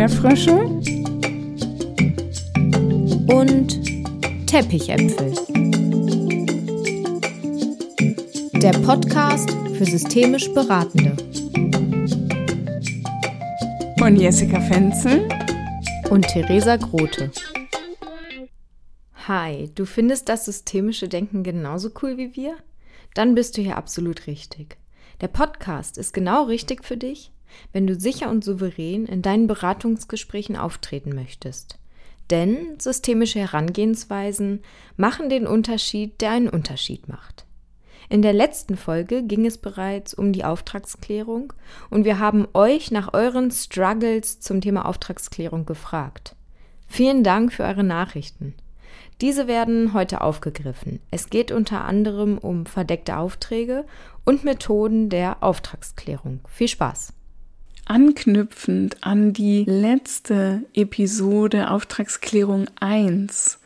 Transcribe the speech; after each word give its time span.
Erdbeerfrösche 0.00 0.54
und 3.36 4.46
Teppichäpfel. 4.46 5.34
Der 8.62 8.72
Podcast 8.78 9.50
für 9.76 9.84
systemisch 9.84 10.50
Beratende. 10.54 11.14
Von 13.98 14.16
Jessica 14.16 14.58
Fenzel 14.62 15.28
und 16.08 16.26
Theresa 16.28 16.76
Grote. 16.76 17.30
Hi, 19.28 19.70
du 19.74 19.84
findest 19.84 20.30
das 20.30 20.46
systemische 20.46 21.08
Denken 21.08 21.42
genauso 21.42 21.90
cool 22.02 22.16
wie 22.16 22.34
wir? 22.36 22.56
Dann 23.12 23.34
bist 23.34 23.58
du 23.58 23.60
hier 23.60 23.76
absolut 23.76 24.26
richtig. 24.26 24.78
Der 25.20 25.28
Podcast 25.28 25.98
ist 25.98 26.14
genau 26.14 26.44
richtig 26.44 26.86
für 26.86 26.96
dich, 26.96 27.32
wenn 27.72 27.86
du 27.86 27.94
sicher 27.94 28.30
und 28.30 28.44
souverän 28.44 29.06
in 29.06 29.22
deinen 29.22 29.46
Beratungsgesprächen 29.46 30.56
auftreten 30.56 31.14
möchtest. 31.14 31.78
Denn 32.30 32.78
systemische 32.78 33.40
Herangehensweisen 33.40 34.62
machen 34.96 35.28
den 35.28 35.46
Unterschied, 35.46 36.20
der 36.20 36.30
einen 36.30 36.48
Unterschied 36.48 37.08
macht. 37.08 37.44
In 38.08 38.22
der 38.22 38.32
letzten 38.32 38.76
Folge 38.76 39.22
ging 39.22 39.46
es 39.46 39.58
bereits 39.58 40.14
um 40.14 40.32
die 40.32 40.44
Auftragsklärung 40.44 41.52
und 41.90 42.04
wir 42.04 42.18
haben 42.18 42.48
euch 42.54 42.90
nach 42.90 43.14
euren 43.14 43.50
Struggles 43.52 44.40
zum 44.40 44.60
Thema 44.60 44.86
Auftragsklärung 44.86 45.64
gefragt. 45.64 46.34
Vielen 46.88 47.22
Dank 47.22 47.52
für 47.52 47.62
eure 47.62 47.84
Nachrichten. 47.84 48.54
Diese 49.20 49.46
werden 49.46 49.92
heute 49.92 50.22
aufgegriffen. 50.22 50.98
Es 51.12 51.30
geht 51.30 51.52
unter 51.52 51.84
anderem 51.84 52.38
um 52.38 52.66
verdeckte 52.66 53.16
Aufträge 53.16 53.84
und 54.24 54.42
Methoden 54.42 55.08
der 55.08 55.42
Auftragsklärung. 55.42 56.40
Viel 56.48 56.68
Spaß! 56.68 57.12
Anknüpfend 57.86 58.98
an 59.02 59.32
die 59.32 59.64
letzte 59.64 60.62
Episode 60.74 61.70
Auftragsklärung 61.70 62.66
1 62.78 63.58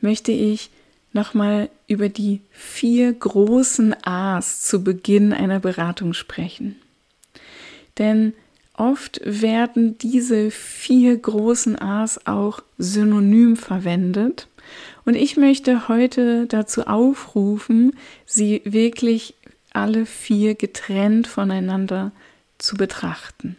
möchte 0.00 0.32
ich 0.32 0.70
nochmal 1.12 1.68
über 1.86 2.08
die 2.08 2.40
vier 2.50 3.12
großen 3.12 3.94
A's 4.02 4.62
zu 4.62 4.82
Beginn 4.82 5.32
einer 5.32 5.60
Beratung 5.60 6.12
sprechen. 6.14 6.76
Denn 7.98 8.32
oft 8.74 9.20
werden 9.24 9.98
diese 9.98 10.50
vier 10.50 11.16
großen 11.16 11.80
A's 11.80 12.26
auch 12.26 12.60
synonym 12.78 13.56
verwendet 13.56 14.48
und 15.04 15.14
ich 15.14 15.36
möchte 15.36 15.88
heute 15.88 16.46
dazu 16.46 16.86
aufrufen, 16.86 17.96
sie 18.24 18.62
wirklich 18.64 19.34
alle 19.72 20.06
vier 20.06 20.54
getrennt 20.54 21.26
voneinander 21.26 22.12
zu 22.12 22.25
betrachten. 22.76 23.56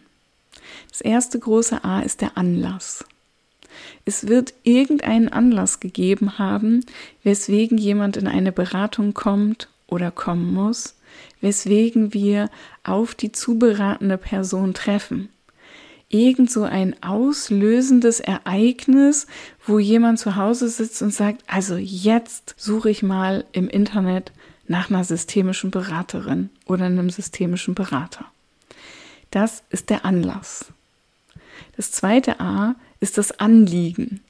Das 0.90 1.00
erste 1.00 1.38
große 1.38 1.84
A 1.84 2.00
ist 2.00 2.20
der 2.20 2.36
Anlass. 2.36 3.04
Es 4.04 4.26
wird 4.26 4.54
irgendeinen 4.64 5.28
Anlass 5.28 5.80
gegeben 5.80 6.38
haben, 6.38 6.84
weswegen 7.22 7.78
jemand 7.78 8.16
in 8.16 8.26
eine 8.26 8.52
Beratung 8.52 9.14
kommt 9.14 9.68
oder 9.86 10.10
kommen 10.10 10.52
muss, 10.52 10.96
weswegen 11.40 12.12
wir 12.12 12.50
auf 12.82 13.14
die 13.14 13.32
zuberatende 13.32 14.18
Person 14.18 14.74
treffen 14.74 15.28
irgend 16.08 16.50
so 16.50 16.62
ein 16.62 17.00
auslösendes 17.02 18.20
Ereignis, 18.20 19.26
wo 19.66 19.78
jemand 19.78 20.18
zu 20.18 20.36
Hause 20.36 20.68
sitzt 20.68 21.02
und 21.02 21.12
sagt, 21.12 21.42
also 21.46 21.76
jetzt 21.76 22.54
suche 22.56 22.90
ich 22.90 23.02
mal 23.02 23.44
im 23.52 23.68
Internet 23.68 24.32
nach 24.66 24.90
einer 24.90 25.04
systemischen 25.04 25.70
Beraterin 25.70 26.50
oder 26.66 26.86
einem 26.86 27.10
systemischen 27.10 27.74
Berater. 27.74 28.26
Das 29.30 29.62
ist 29.70 29.90
der 29.90 30.04
Anlass. 30.04 30.66
Das 31.76 31.92
zweite 31.92 32.40
A 32.40 32.74
ist 33.00 33.18
das 33.18 33.38
Anliegen. 33.38 34.20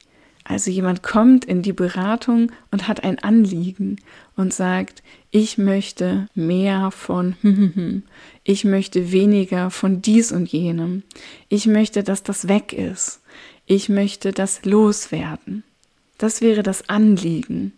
Also 0.44 0.70
jemand 0.70 1.02
kommt 1.02 1.44
in 1.44 1.62
die 1.62 1.74
Beratung 1.74 2.50
und 2.70 2.88
hat 2.88 3.04
ein 3.04 3.18
Anliegen 3.18 3.96
und 4.34 4.54
sagt, 4.54 5.02
ich 5.30 5.58
möchte 5.58 6.26
mehr 6.34 6.90
von, 6.90 7.36
ich 8.44 8.64
möchte 8.64 9.12
weniger 9.12 9.70
von 9.70 10.00
dies 10.00 10.32
und 10.32 10.50
jenem, 10.50 11.02
ich 11.50 11.66
möchte, 11.66 12.02
dass 12.02 12.22
das 12.22 12.48
weg 12.48 12.72
ist, 12.72 13.20
ich 13.66 13.90
möchte 13.90 14.32
das 14.32 14.64
loswerden. 14.64 15.64
Das 16.16 16.40
wäre 16.40 16.62
das 16.62 16.88
Anliegen. 16.88 17.72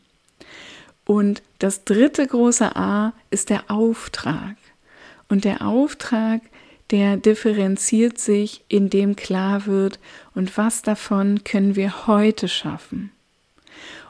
Und 1.05 1.43
das 1.59 1.85
dritte 1.85 2.25
große 2.25 2.77
A 2.77 3.13
ist 3.31 3.51
der 3.51 3.69
Auftrag. 3.69 4.57
Und 5.29 5.45
der 5.45 5.67
Auftrag 5.67 6.41
der 6.91 7.17
differenziert 7.17 8.19
sich, 8.19 8.63
indem 8.69 9.17
klar 9.17 9.67
wird, 9.67 9.99
und 10.35 10.57
was 10.57 10.83
davon 10.83 11.45
können 11.45 11.77
wir 11.77 12.07
heute 12.07 12.49
schaffen? 12.49 13.11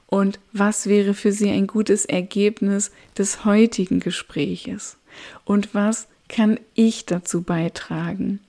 Und 0.07 0.41
was 0.53 0.87
wäre 0.87 1.15
für 1.15 1.33
Sie 1.33 1.51
ein 1.51 1.67
gutes 1.67 2.05
Ergebnis 2.05 2.91
des 3.17 3.45
heutigen 3.45 4.01
Gespräches? 4.01 4.97
Und 5.45 5.75
was 5.75 6.09
kann 6.29 6.59
ich 6.75 7.07
dazu 7.07 7.43
beitragen? 7.43 8.41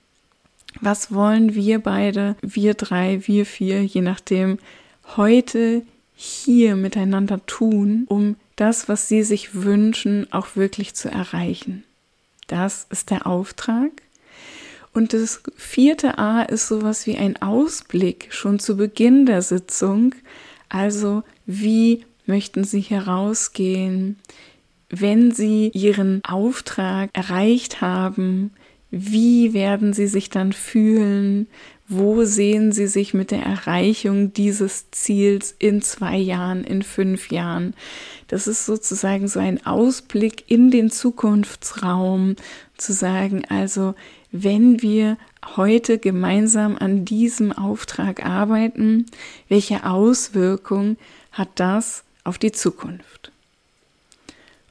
Was 0.80 1.12
wollen 1.12 1.54
wir 1.54 1.78
beide, 1.78 2.36
wir 2.40 2.74
drei, 2.74 3.20
wir 3.26 3.46
vier, 3.46 3.84
je 3.84 4.00
nachdem, 4.00 4.58
heute 5.16 5.82
hier 6.14 6.76
miteinander 6.76 7.44
tun, 7.46 8.06
um 8.08 8.36
das, 8.56 8.88
was 8.88 9.08
Sie 9.08 9.22
sich 9.22 9.54
wünschen, 9.54 10.32
auch 10.32 10.56
wirklich 10.56 10.94
zu 10.94 11.10
erreichen? 11.10 11.84
Das 12.46 12.86
ist 12.90 13.10
der 13.10 13.26
Auftrag. 13.26 13.90
Und 14.92 15.14
das 15.14 15.42
vierte 15.56 16.18
A 16.18 16.42
ist 16.42 16.68
sowas 16.68 17.06
wie 17.06 17.16
ein 17.16 17.40
Ausblick 17.40 18.28
schon 18.30 18.58
zu 18.58 18.76
Beginn 18.76 19.24
der 19.26 19.42
Sitzung. 19.42 20.14
Also 20.68 21.22
wie 21.46 22.04
möchten 22.26 22.64
Sie 22.64 22.80
herausgehen, 22.80 24.18
wenn 24.90 25.32
Sie 25.32 25.70
Ihren 25.72 26.22
Auftrag 26.24 27.10
erreicht 27.14 27.80
haben? 27.80 28.52
Wie 28.90 29.54
werden 29.54 29.94
Sie 29.94 30.06
sich 30.06 30.28
dann 30.28 30.52
fühlen? 30.52 31.46
Wo 31.94 32.24
sehen 32.24 32.72
Sie 32.72 32.86
sich 32.86 33.12
mit 33.12 33.30
der 33.30 33.42
Erreichung 33.42 34.32
dieses 34.32 34.90
Ziels 34.92 35.54
in 35.58 35.82
zwei 35.82 36.16
Jahren, 36.16 36.64
in 36.64 36.82
fünf 36.82 37.30
Jahren? 37.30 37.74
Das 38.28 38.46
ist 38.46 38.64
sozusagen 38.64 39.28
so 39.28 39.40
ein 39.40 39.66
Ausblick 39.66 40.44
in 40.50 40.70
den 40.70 40.90
Zukunftsraum, 40.90 42.36
zu 42.78 42.94
sagen, 42.94 43.44
also 43.50 43.94
wenn 44.30 44.80
wir 44.80 45.18
heute 45.54 45.98
gemeinsam 45.98 46.78
an 46.78 47.04
diesem 47.04 47.52
Auftrag 47.52 48.24
arbeiten, 48.24 49.04
welche 49.50 49.84
Auswirkung 49.84 50.96
hat 51.30 51.50
das 51.56 52.04
auf 52.24 52.38
die 52.38 52.52
Zukunft? 52.52 53.32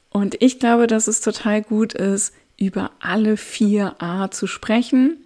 Und 0.09 0.41
ich 0.41 0.57
glaube, 0.57 0.87
dass 0.87 1.07
es 1.07 1.21
total 1.21 1.61
gut 1.61 1.93
ist, 1.93 2.33
über 2.57 2.89
alle 2.99 3.37
vier 3.37 4.01
A 4.01 4.31
zu 4.31 4.47
sprechen, 4.47 5.17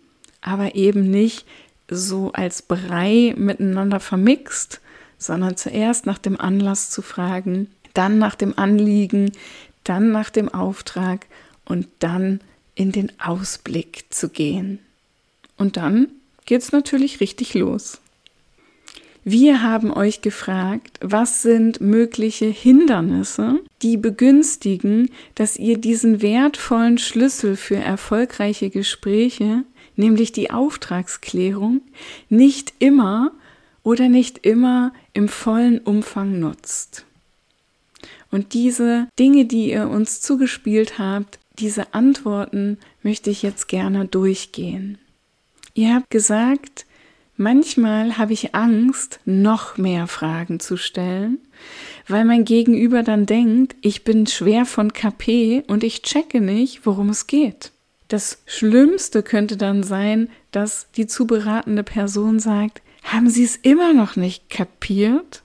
aber 0.41 0.75
eben 0.75 1.09
nicht 1.09 1.45
so 1.89 2.31
als 2.33 2.61
Brei 2.61 3.33
miteinander 3.37 3.99
vermixt, 3.99 4.81
sondern 5.17 5.57
zuerst 5.57 6.05
nach 6.05 6.17
dem 6.17 6.39
Anlass 6.39 6.89
zu 6.89 7.01
fragen, 7.01 7.69
dann 7.93 8.17
nach 8.17 8.35
dem 8.35 8.57
Anliegen, 8.57 9.31
dann 9.83 10.11
nach 10.11 10.29
dem 10.29 10.49
Auftrag 10.49 11.27
und 11.65 11.87
dann 11.99 12.41
in 12.75 12.91
den 12.91 13.11
Ausblick 13.19 14.05
zu 14.09 14.29
gehen. 14.29 14.79
Und 15.57 15.77
dann 15.77 16.09
geht's 16.45 16.71
natürlich 16.71 17.21
richtig 17.21 17.53
los. 17.53 17.99
Wir 19.27 19.63
haben 19.63 19.91
euch 19.91 20.21
gefragt, 20.21 20.99
was 21.01 21.41
sind 21.41 21.81
mögliche 21.81 22.45
Hindernisse, 22.45 23.59
die 23.81 23.97
begünstigen, 23.97 25.09
dass 25.33 25.57
ihr 25.57 25.79
diesen 25.79 26.21
wertvollen 26.21 26.99
Schlüssel 26.99 27.55
für 27.55 27.77
erfolgreiche 27.77 28.69
Gespräche, 28.69 29.63
nämlich 29.95 30.31
die 30.31 30.51
Auftragsklärung, 30.51 31.81
nicht 32.29 32.73
immer 32.79 33.31
oder 33.83 34.09
nicht 34.09 34.45
immer 34.45 34.93
im 35.13 35.27
vollen 35.27 35.79
Umfang 35.79 36.39
nutzt. 36.39 37.05
Und 38.31 38.53
diese 38.53 39.07
Dinge, 39.17 39.45
die 39.45 39.71
ihr 39.71 39.87
uns 39.87 40.21
zugespielt 40.21 40.99
habt, 40.99 41.39
diese 41.59 41.93
Antworten 41.93 42.77
möchte 43.01 43.29
ich 43.29 43.43
jetzt 43.43 43.67
gerne 43.67 44.05
durchgehen. 44.05 44.97
Ihr 45.73 45.93
habt 45.93 46.09
gesagt, 46.09 46.85
manchmal 47.37 48.17
habe 48.17 48.33
ich 48.33 48.55
Angst, 48.55 49.19
noch 49.25 49.77
mehr 49.77 50.07
Fragen 50.07 50.59
zu 50.59 50.77
stellen, 50.77 51.37
weil 52.07 52.25
mein 52.25 52.43
Gegenüber 52.43 53.03
dann 53.03 53.25
denkt, 53.25 53.75
ich 53.81 54.03
bin 54.03 54.27
schwer 54.27 54.65
von 54.65 54.91
KP 54.93 55.63
und 55.67 55.83
ich 55.83 56.01
checke 56.01 56.41
nicht, 56.41 56.85
worum 56.85 57.09
es 57.09 57.27
geht. 57.27 57.71
Das 58.07 58.43
Schlimmste 58.45 59.23
könnte 59.23 59.57
dann 59.57 59.83
sein, 59.83 60.29
dass 60.51 60.87
die 60.95 61.07
zu 61.07 61.25
beratende 61.25 61.83
Person 61.83 62.39
sagt, 62.39 62.81
haben 63.03 63.29
Sie 63.29 63.43
es 63.43 63.55
immer 63.55 63.93
noch 63.93 64.15
nicht 64.15 64.49
kapiert? 64.49 65.43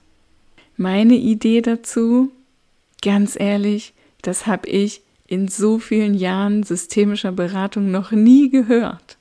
Meine 0.77 1.15
Idee 1.15 1.61
dazu, 1.61 2.31
ganz 3.01 3.39
ehrlich, 3.39 3.93
das 4.21 4.47
habe 4.47 4.67
ich 4.67 5.01
in 5.27 5.47
so 5.47 5.79
vielen 5.79 6.13
Jahren 6.13 6.63
systemischer 6.63 7.31
Beratung 7.31 7.89
noch 7.89 8.11
nie 8.11 8.49
gehört. 8.49 9.17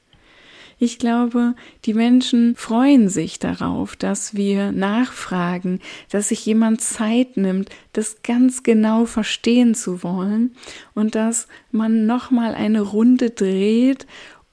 Ich 0.82 0.98
glaube, 0.98 1.54
die 1.84 1.92
Menschen 1.92 2.56
freuen 2.56 3.10
sich 3.10 3.38
darauf, 3.38 3.96
dass 3.96 4.34
wir 4.34 4.72
nachfragen, 4.72 5.78
dass 6.08 6.30
sich 6.30 6.46
jemand 6.46 6.80
Zeit 6.80 7.36
nimmt, 7.36 7.68
das 7.92 8.22
ganz 8.22 8.62
genau 8.62 9.04
verstehen 9.04 9.74
zu 9.74 10.02
wollen 10.02 10.54
und 10.94 11.14
dass 11.14 11.48
man 11.70 12.06
nochmal 12.06 12.54
eine 12.54 12.80
Runde 12.80 13.28
dreht, 13.28 14.06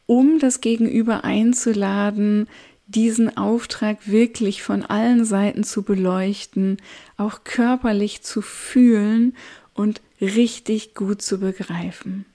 um 0.06 0.38
das 0.40 0.60
Gegenüber 0.60 1.24
einzuladen, 1.24 2.50
diesen 2.88 3.38
Auftrag 3.38 4.10
wirklich 4.12 4.64
von 4.64 4.84
allen 4.84 5.24
Seiten 5.24 5.64
zu 5.64 5.84
beleuchten, 5.84 6.76
auch 7.16 7.46
körperlich 7.46 8.22
zu 8.22 8.42
fühlen 8.42 9.34
und 9.74 10.02
richtig 10.20 10.94
gut 10.94 11.22
zu 11.22 11.40
begreifen. 11.40 12.26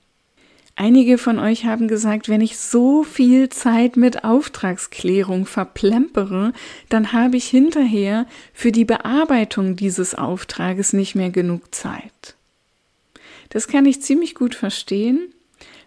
Einige 0.75 1.19
von 1.19 1.39
euch 1.39 1.67
haben 1.67 1.87
gesagt, 1.87 2.29
wenn 2.29 2.41
ich 2.41 2.59
so 2.59 3.05
viel 3.05 3.51
Zeit 3.51 3.97
mit 3.97 4.25
Auftragsklärung 4.25 5.45
verplempere, 5.45 6.53
dann 6.89 7.13
habe 7.13 7.37
ich 7.37 7.45
hinterher 7.47 8.27
für 8.55 8.73
die 8.73 8.87
Bearbeitung 8.87 9.77
dieses 9.77 10.15
Auftrages 10.15 10.93
nicht 10.95 11.15
mehr 11.15 11.31
genug 11.31 11.75
Zeit. 11.75 12.37
Das 13.51 13.69
kann 13.69 13.85
ich 13.85 14.01
ziemlich 14.01 14.35
gut 14.35 14.55
verstehen. 14.55 15.35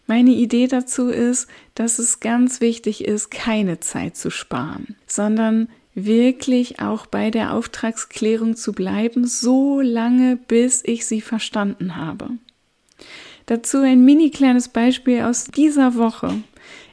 Meine 0.06 0.32
Idee 0.32 0.68
dazu 0.68 1.10
ist, 1.10 1.48
dass 1.74 1.98
es 1.98 2.20
ganz 2.20 2.62
wichtig 2.62 3.06
ist, 3.06 3.32
keine 3.32 3.80
Zeit 3.80 4.16
zu 4.16 4.30
sparen, 4.30 4.96
sondern 5.08 5.68
wirklich 5.96 6.80
auch 6.80 7.08
bei 7.08 7.32
der 7.32 7.54
Auftragsklärung 7.54 8.56
zu 8.56 8.74
bleiben, 8.74 9.26
so 9.26 9.82
lange, 9.82 10.36
bis 10.36 10.84
ich 10.86 11.08
sie 11.08 11.22
verstanden 11.22 11.96
habe. 11.96 12.30
Dazu 13.46 13.80
ein 13.80 14.04
mini 14.04 14.32
kleines 14.32 14.70
Beispiel 14.70 15.22
aus 15.22 15.46
dieser 15.46 15.96
Woche. 15.96 16.34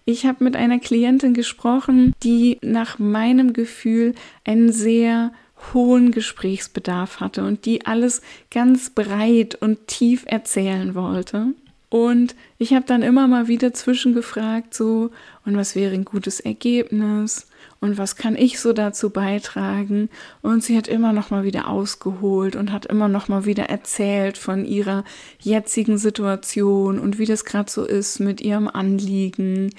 Ich 0.05 0.27
habe 0.27 0.45
mit 0.45 0.57
einer 0.57 0.79
Klientin 0.79 1.33
gesprochen, 1.33 2.13
die 2.23 2.59
nach 2.61 2.99
meinem 2.99 3.53
Gefühl 3.53 4.15
einen 4.45 4.73
sehr 4.73 5.33
hohen 5.73 6.11
Gesprächsbedarf 6.11 7.21
hatte 7.21 7.45
und 7.45 7.65
die 7.67 7.87
alles 7.87 8.21
ganz 8.51 8.91
breit 8.91 9.55
und 9.55 9.87
tief 9.87 10.25
erzählen 10.27 10.95
wollte. 10.95 11.55
Und 11.93 12.35
ich 12.57 12.73
habe 12.73 12.87
dann 12.87 13.03
immer 13.03 13.29
mal 13.29 13.49
wieder 13.49 13.75
zwischengefragt, 13.75 14.73
so, 14.73 15.11
und 15.45 15.57
was 15.57 15.77
wäre 15.77 15.93
ein 15.93 16.07
gutes 16.07 16.41
Ergebnis? 16.41 17.47
und 17.83 17.99
was 17.99 18.15
kann 18.15 18.37
ich 18.37 18.61
so 18.61 18.73
dazu 18.73 19.11
beitragen? 19.11 20.09
Und 20.41 20.63
sie 20.63 20.77
hat 20.77 20.87
immer 20.87 21.13
noch 21.13 21.31
mal 21.31 21.43
wieder 21.43 21.69
ausgeholt 21.69 22.55
und 22.55 22.71
hat 22.71 22.87
immer 22.87 23.09
noch 23.09 23.27
mal 23.27 23.45
wieder 23.45 23.65
erzählt 23.65 24.39
von 24.39 24.65
ihrer 24.65 25.03
jetzigen 25.41 25.99
Situation 25.99 27.01
und 27.01 27.19
wie 27.19 27.27
das 27.27 27.45
gerade 27.45 27.69
so 27.69 27.85
ist 27.85 28.21
mit 28.21 28.41
ihrem 28.41 28.69
Anliegen. 28.69 29.75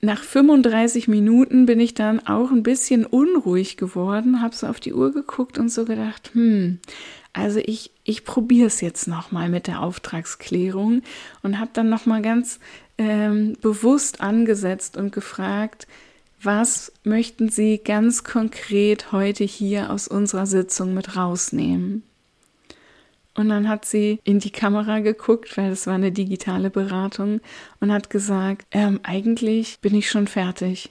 Nach 0.00 0.24
35 0.24 1.06
Minuten 1.06 1.66
bin 1.66 1.78
ich 1.78 1.94
dann 1.94 2.26
auch 2.26 2.50
ein 2.50 2.64
bisschen 2.64 3.06
unruhig 3.06 3.76
geworden, 3.76 4.42
habe 4.42 4.56
so 4.56 4.66
auf 4.66 4.80
die 4.80 4.92
Uhr 4.94 5.12
geguckt 5.12 5.56
und 5.56 5.70
so 5.70 5.84
gedacht, 5.84 6.30
hm, 6.32 6.80
also 7.32 7.60
ich, 7.64 7.92
ich 8.04 8.24
probiere 8.24 8.66
es 8.66 8.80
jetzt 8.80 9.06
nochmal 9.06 9.48
mit 9.48 9.66
der 9.66 9.82
Auftragsklärung 9.82 11.02
und 11.42 11.58
habe 11.58 11.70
dann 11.72 11.88
nochmal 11.88 12.22
ganz 12.22 12.58
ähm, 12.98 13.56
bewusst 13.60 14.20
angesetzt 14.20 14.96
und 14.96 15.12
gefragt, 15.12 15.86
was 16.42 16.92
möchten 17.04 17.50
Sie 17.50 17.78
ganz 17.78 18.24
konkret 18.24 19.12
heute 19.12 19.44
hier 19.44 19.90
aus 19.90 20.08
unserer 20.08 20.46
Sitzung 20.46 20.94
mit 20.94 21.16
rausnehmen? 21.16 22.02
Und 23.34 23.48
dann 23.48 23.68
hat 23.68 23.84
sie 23.84 24.20
in 24.24 24.38
die 24.38 24.50
Kamera 24.50 25.00
geguckt, 25.00 25.56
weil 25.56 25.70
es 25.70 25.86
war 25.86 25.94
eine 25.94 26.12
digitale 26.12 26.68
Beratung, 26.68 27.40
und 27.80 27.92
hat 27.92 28.10
gesagt, 28.10 28.66
ähm, 28.70 29.00
eigentlich 29.02 29.80
bin 29.80 29.94
ich 29.94 30.10
schon 30.10 30.26
fertig. 30.26 30.90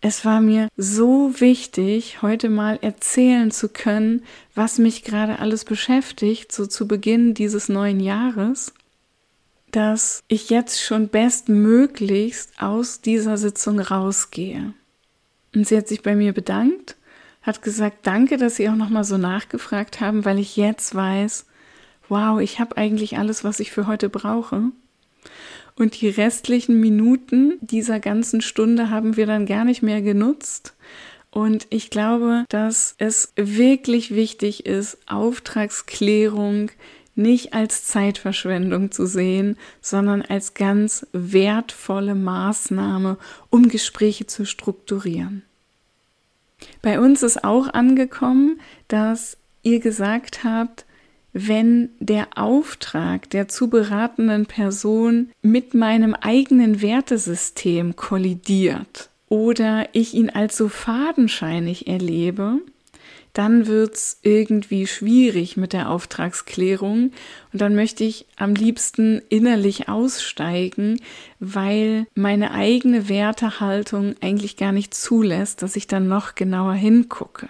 Es 0.00 0.24
war 0.24 0.40
mir 0.40 0.68
so 0.76 1.40
wichtig, 1.40 2.22
heute 2.22 2.48
mal 2.48 2.78
erzählen 2.80 3.50
zu 3.50 3.68
können, 3.68 4.22
was 4.54 4.78
mich 4.78 5.04
gerade 5.04 5.38
alles 5.40 5.64
beschäftigt, 5.64 6.52
so 6.52 6.66
zu 6.66 6.88
Beginn 6.88 7.34
dieses 7.34 7.68
neuen 7.68 8.00
Jahres 8.00 8.72
dass 9.70 10.22
ich 10.28 10.50
jetzt 10.50 10.82
schon 10.82 11.08
bestmöglichst 11.08 12.60
aus 12.60 13.00
dieser 13.00 13.38
Sitzung 13.38 13.80
rausgehe. 13.80 14.74
Und 15.54 15.66
sie 15.66 15.76
hat 15.76 15.88
sich 15.88 16.02
bei 16.02 16.14
mir 16.14 16.32
bedankt, 16.32 16.96
hat 17.42 17.62
gesagt, 17.62 18.06
danke, 18.06 18.36
dass 18.36 18.56
Sie 18.56 18.68
auch 18.68 18.74
nochmal 18.74 19.04
so 19.04 19.16
nachgefragt 19.16 20.00
haben, 20.00 20.24
weil 20.24 20.38
ich 20.38 20.56
jetzt 20.56 20.94
weiß, 20.94 21.46
wow, 22.08 22.40
ich 22.40 22.60
habe 22.60 22.76
eigentlich 22.76 23.18
alles, 23.18 23.44
was 23.44 23.60
ich 23.60 23.70
für 23.72 23.86
heute 23.86 24.08
brauche. 24.08 24.64
Und 25.80 25.98
die 25.98 26.10
restlichen 26.10 26.78
Minuten 26.78 27.54
dieser 27.62 28.00
ganzen 28.00 28.42
Stunde 28.42 28.90
haben 28.90 29.16
wir 29.16 29.24
dann 29.24 29.46
gar 29.46 29.64
nicht 29.64 29.80
mehr 29.80 30.02
genutzt. 30.02 30.74
Und 31.30 31.66
ich 31.70 31.88
glaube, 31.88 32.44
dass 32.50 32.94
es 32.98 33.32
wirklich 33.34 34.14
wichtig 34.14 34.66
ist, 34.66 34.98
Auftragsklärung 35.06 36.70
nicht 37.14 37.54
als 37.54 37.86
Zeitverschwendung 37.86 38.90
zu 38.90 39.06
sehen, 39.06 39.56
sondern 39.80 40.20
als 40.20 40.52
ganz 40.52 41.06
wertvolle 41.12 42.14
Maßnahme, 42.14 43.16
um 43.48 43.68
Gespräche 43.68 44.26
zu 44.26 44.44
strukturieren. 44.44 45.44
Bei 46.82 47.00
uns 47.00 47.22
ist 47.22 47.42
auch 47.42 47.72
angekommen, 47.72 48.60
dass 48.88 49.38
ihr 49.62 49.80
gesagt 49.80 50.44
habt, 50.44 50.84
wenn 51.32 51.90
der 52.00 52.28
Auftrag 52.36 53.30
der 53.30 53.48
zu 53.48 53.68
beratenden 53.68 54.46
Person 54.46 55.30
mit 55.42 55.74
meinem 55.74 56.14
eigenen 56.14 56.82
Wertesystem 56.82 57.96
kollidiert 57.96 59.10
oder 59.28 59.88
ich 59.92 60.14
ihn 60.14 60.30
als 60.30 60.56
so 60.56 60.68
fadenscheinig 60.68 61.86
erlebe, 61.86 62.58
dann 63.32 63.68
wird 63.68 63.94
es 63.94 64.18
irgendwie 64.22 64.88
schwierig 64.88 65.56
mit 65.56 65.72
der 65.72 65.90
Auftragsklärung 65.90 67.12
und 67.52 67.60
dann 67.60 67.76
möchte 67.76 68.02
ich 68.02 68.26
am 68.36 68.54
liebsten 68.54 69.22
innerlich 69.28 69.88
aussteigen, 69.88 71.00
weil 71.38 72.06
meine 72.14 72.50
eigene 72.50 73.08
Wertehaltung 73.08 74.16
eigentlich 74.20 74.56
gar 74.56 74.72
nicht 74.72 74.94
zulässt, 74.94 75.62
dass 75.62 75.76
ich 75.76 75.86
dann 75.86 76.08
noch 76.08 76.34
genauer 76.34 76.74
hingucke. 76.74 77.48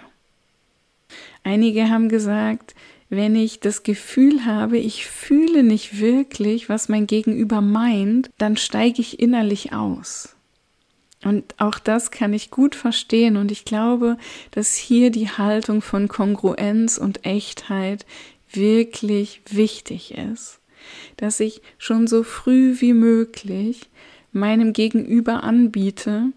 Einige 1.43 1.89
haben 1.89 2.09
gesagt, 2.09 2.75
wenn 3.11 3.35
ich 3.35 3.59
das 3.59 3.83
Gefühl 3.83 4.45
habe, 4.45 4.77
ich 4.77 5.05
fühle 5.05 5.63
nicht 5.63 5.99
wirklich, 5.99 6.69
was 6.69 6.87
mein 6.87 7.07
Gegenüber 7.07 7.59
meint, 7.59 8.29
dann 8.37 8.55
steige 8.55 9.01
ich 9.01 9.19
innerlich 9.19 9.73
aus. 9.73 10.37
Und 11.21 11.53
auch 11.57 11.77
das 11.77 12.11
kann 12.11 12.33
ich 12.33 12.51
gut 12.51 12.73
verstehen. 12.73 13.35
Und 13.35 13.51
ich 13.51 13.65
glaube, 13.65 14.17
dass 14.51 14.75
hier 14.75 15.11
die 15.11 15.29
Haltung 15.29 15.81
von 15.81 16.07
Kongruenz 16.07 16.97
und 16.97 17.25
Echtheit 17.25 18.05
wirklich 18.49 19.41
wichtig 19.49 20.13
ist. 20.13 20.59
Dass 21.17 21.41
ich 21.41 21.61
schon 21.77 22.07
so 22.07 22.23
früh 22.23 22.79
wie 22.79 22.93
möglich 22.93 23.89
meinem 24.31 24.71
Gegenüber 24.71 25.43
anbiete. 25.43 26.27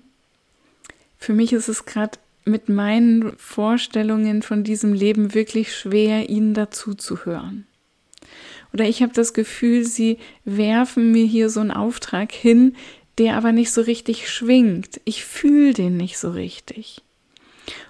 Für 1.19 1.35
mich 1.35 1.53
ist 1.53 1.69
es 1.69 1.87
gerade 1.87 2.19
mit 2.45 2.69
meinen 2.69 3.37
Vorstellungen 3.37 4.43
von 4.43 4.65
diesem 4.65 4.93
Leben 4.93 5.35
wirklich 5.35 5.75
schwer, 5.75 6.29
ihnen 6.29 6.55
dazu 6.55 6.95
zu 6.95 7.25
hören. 7.25 7.67
Oder 8.73 8.87
ich 8.87 9.03
habe 9.03 9.13
das 9.13 9.33
Gefühl, 9.33 9.85
sie 9.85 10.19
werfen 10.45 11.13
mir 11.13 11.25
hier 11.25 11.49
so 11.49 11.61
einen 11.61 11.71
Auftrag 11.71 12.33
hin, 12.33 12.75
der 13.19 13.37
aber 13.37 13.53
nicht 13.53 13.71
so 13.71 13.81
richtig 13.81 14.29
schwingt. 14.29 15.01
Ich 15.05 15.25
fühle 15.25 15.73
den 15.73 15.97
nicht 15.97 16.19
so 16.19 16.31
richtig. 16.31 17.01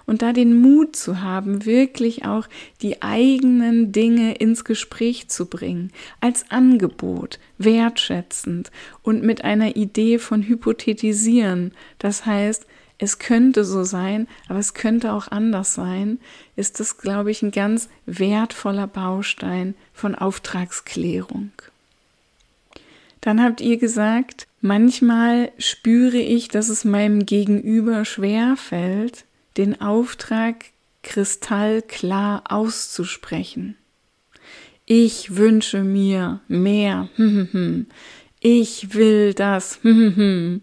Und 0.05 0.21
da 0.21 0.31
den 0.31 0.55
Mut 0.55 0.95
zu 0.95 1.21
haben, 1.21 1.65
wirklich 1.65 2.23
auch 2.23 2.47
die 2.81 3.01
eigenen 3.01 3.91
Dinge 3.91 4.35
ins 4.35 4.63
Gespräch 4.63 5.27
zu 5.27 5.47
bringen, 5.47 5.91
als 6.21 6.49
Angebot, 6.49 7.39
wertschätzend 7.57 8.71
und 9.01 9.23
mit 9.23 9.43
einer 9.43 9.75
Idee 9.75 10.19
von 10.19 10.43
Hypothetisieren, 10.43 11.73
das 11.97 12.25
heißt, 12.25 12.65
es 12.97 13.19
könnte 13.19 13.65
so 13.65 13.83
sein, 13.83 14.27
aber 14.47 14.59
es 14.59 14.73
könnte 14.73 15.13
auch 15.13 15.27
anders 15.29 15.73
sein, 15.73 16.19
ist 16.55 16.79
das, 16.79 16.97
glaube 16.97 17.31
ich, 17.31 17.41
ein 17.41 17.51
ganz 17.51 17.89
wertvoller 18.05 18.87
Baustein 18.87 19.75
von 19.93 20.15
Auftragsklärung. 20.15 21.51
Dann 23.21 23.41
habt 23.41 23.59
ihr 23.59 23.77
gesagt, 23.77 24.47
manchmal 24.61 25.51
spüre 25.57 26.17
ich, 26.17 26.47
dass 26.47 26.69
es 26.69 26.85
meinem 26.85 27.25
Gegenüber 27.25 28.05
schwer 28.05 28.55
fällt, 28.55 29.25
den 29.57 29.81
Auftrag 29.81 30.65
kristallklar 31.03 32.43
auszusprechen. 32.49 33.77
Ich 34.85 35.35
wünsche 35.35 35.83
mir 35.83 36.39
mehr. 36.47 37.09
Ich 38.47 38.93
will 38.93 39.33
das. 39.33 39.79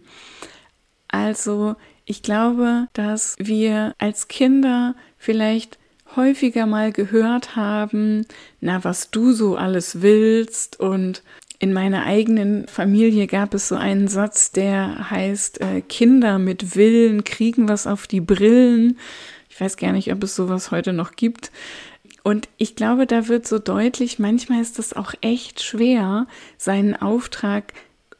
Also, 1.09 1.75
ich 2.05 2.21
glaube, 2.21 2.87
dass 2.93 3.35
wir 3.39 3.93
als 3.97 4.27
Kinder 4.27 4.95
vielleicht 5.17 5.77
häufiger 6.15 6.65
mal 6.65 6.91
gehört 6.91 7.55
haben, 7.55 8.25
na, 8.59 8.83
was 8.83 9.09
du 9.11 9.31
so 9.31 9.55
alles 9.55 10.01
willst 10.01 10.79
und 10.79 11.23
in 11.59 11.71
meiner 11.71 12.05
eigenen 12.05 12.67
Familie 12.67 13.25
gab 13.25 13.53
es 13.53 13.69
so 13.69 13.75
einen 13.75 14.09
Satz, 14.09 14.51
der 14.51 15.09
heißt, 15.09 15.61
äh, 15.61 15.81
Kinder 15.81 16.37
mit 16.37 16.75
Willen 16.75 17.23
kriegen 17.23 17.69
was 17.69 17.87
auf 17.87 18.05
die 18.05 18.19
Brillen. 18.19 18.97
Ich 19.49 19.61
weiß 19.61 19.77
gar 19.77 19.93
nicht, 19.93 20.11
ob 20.11 20.23
es 20.23 20.35
sowas 20.35 20.71
heute 20.71 20.91
noch 20.91 21.11
gibt. 21.11 21.51
Und 22.21 22.49
ich 22.57 22.75
glaube, 22.75 23.05
da 23.07 23.27
wird 23.27 23.47
so 23.47 23.59
deutlich, 23.59 24.19
manchmal 24.19 24.61
ist 24.61 24.77
es 24.77 24.93
auch 24.93 25.13
echt 25.21 25.63
schwer, 25.63 26.27
seinen 26.57 26.95
Auftrag 26.95 27.73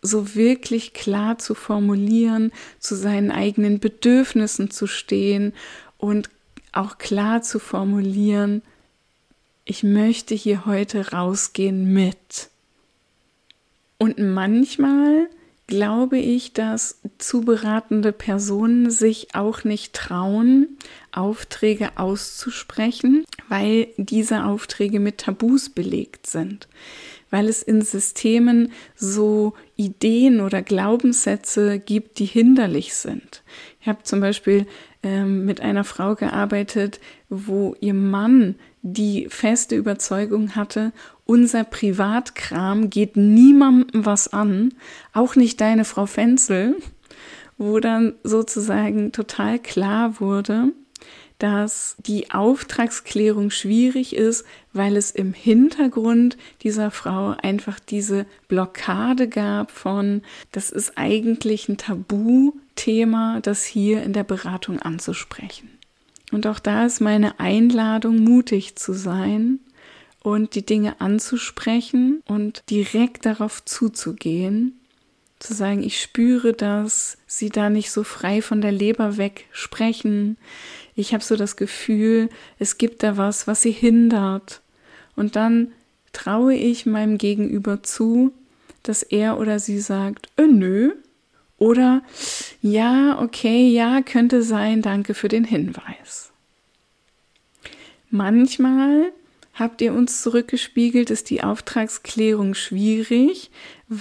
so 0.03 0.35
wirklich 0.35 0.93
klar 0.93 1.39
zu 1.39 1.55
formulieren, 1.55 2.51
zu 2.79 2.95
seinen 2.95 3.31
eigenen 3.31 3.79
Bedürfnissen 3.79 4.69
zu 4.69 4.85
stehen 4.85 5.53
und 5.97 6.29
auch 6.71 6.97
klar 6.99 7.41
zu 7.41 7.57
formulieren, 7.57 8.61
ich 9.65 9.83
möchte 9.83 10.35
hier 10.35 10.65
heute 10.65 11.11
rausgehen 11.11 11.93
mit. 11.93 12.49
Und 13.97 14.19
manchmal 14.19 15.29
glaube 15.67 16.17
ich, 16.17 16.51
dass 16.53 16.99
zu 17.17 17.41
beratende 17.41 18.11
Personen 18.11 18.91
sich 18.91 19.33
auch 19.33 19.63
nicht 19.63 19.93
trauen, 19.93 20.77
Aufträge 21.11 21.97
auszusprechen, 21.97 23.23
weil 23.47 23.87
diese 23.97 24.43
Aufträge 24.43 24.99
mit 24.99 25.19
Tabus 25.19 25.69
belegt 25.69 26.27
sind, 26.27 26.67
weil 27.29 27.47
es 27.47 27.63
in 27.63 27.81
Systemen 27.81 28.73
so 28.95 29.53
Ideen 29.85 30.41
oder 30.41 30.61
Glaubenssätze 30.61 31.79
gibt, 31.79 32.19
die 32.19 32.25
hinderlich 32.25 32.93
sind. 32.93 33.43
Ich 33.81 33.87
habe 33.87 34.03
zum 34.03 34.19
Beispiel 34.21 34.65
ähm, 35.03 35.45
mit 35.45 35.61
einer 35.61 35.83
Frau 35.83 36.15
gearbeitet, 36.15 36.99
wo 37.29 37.75
ihr 37.81 37.93
Mann 37.93 38.55
die 38.81 39.27
feste 39.29 39.75
Überzeugung 39.75 40.55
hatte, 40.55 40.91
unser 41.25 41.63
Privatkram 41.63 42.89
geht 42.89 43.15
niemandem 43.15 44.05
was 44.05 44.31
an, 44.31 44.73
auch 45.13 45.35
nicht 45.35 45.61
deine 45.61 45.85
Frau 45.85 46.05
Fenzel, 46.05 46.75
wo 47.57 47.79
dann 47.79 48.13
sozusagen 48.23 49.11
total 49.11 49.59
klar 49.59 50.19
wurde, 50.19 50.73
dass 51.43 51.97
die 51.99 52.31
Auftragsklärung 52.31 53.49
schwierig 53.49 54.15
ist, 54.15 54.45
weil 54.71 54.95
es 54.95 55.11
im 55.11 55.33
Hintergrund 55.33 56.37
dieser 56.61 56.89
Frau 56.89 57.35
einfach 57.37 57.81
diese 57.81 58.25
Blockade 58.47 59.27
gab 59.27 59.69
von, 59.69 60.21
das 60.53 60.69
ist 60.69 60.97
eigentlich 60.97 61.67
ein 61.67 61.75
Tabuthema, 61.75 63.41
das 63.41 63.65
hier 63.65 64.03
in 64.03 64.13
der 64.13 64.23
Beratung 64.23 64.79
anzusprechen. 64.79 65.69
Und 66.31 66.47
auch 66.47 66.59
da 66.59 66.85
ist 66.85 67.01
meine 67.01 67.41
Einladung, 67.41 68.23
mutig 68.23 68.77
zu 68.77 68.93
sein 68.93 69.59
und 70.21 70.55
die 70.55 70.65
Dinge 70.65 71.01
anzusprechen 71.01 72.23
und 72.25 72.63
direkt 72.69 73.25
darauf 73.25 73.65
zuzugehen, 73.65 74.79
zu 75.39 75.53
sagen, 75.53 75.83
ich 75.83 76.01
spüre 76.01 76.53
dass 76.53 77.17
sie 77.27 77.49
da 77.49 77.69
nicht 77.69 77.91
so 77.91 78.03
frei 78.03 78.41
von 78.41 78.61
der 78.61 78.71
Leber 78.71 79.17
weg 79.17 79.45
sprechen. 79.51 80.37
Ich 80.95 81.13
habe 81.13 81.23
so 81.23 81.35
das 81.35 81.55
Gefühl, 81.55 82.29
es 82.59 82.77
gibt 82.77 83.03
da 83.03 83.17
was, 83.17 83.47
was 83.47 83.61
sie 83.61 83.71
hindert. 83.71 84.61
Und 85.15 85.35
dann 85.35 85.71
traue 86.11 86.53
ich 86.53 86.85
meinem 86.85 87.17
Gegenüber 87.17 87.83
zu, 87.83 88.31
dass 88.83 89.03
er 89.03 89.39
oder 89.39 89.59
sie 89.59 89.79
sagt, 89.79 90.29
äh, 90.37 90.47
nö. 90.47 90.93
Oder 91.57 92.03
ja, 92.61 93.21
okay, 93.21 93.69
ja, 93.69 94.01
könnte 94.01 94.43
sein, 94.43 94.81
danke 94.81 95.13
für 95.13 95.29
den 95.29 95.45
Hinweis. 95.45 96.31
Manchmal 98.09 99.11
habt 99.53 99.81
ihr 99.81 99.93
uns 99.93 100.21
zurückgespiegelt, 100.21 101.09
ist 101.09 101.29
die 101.29 101.43
Auftragsklärung 101.43 102.53
schwierig, 102.53 103.49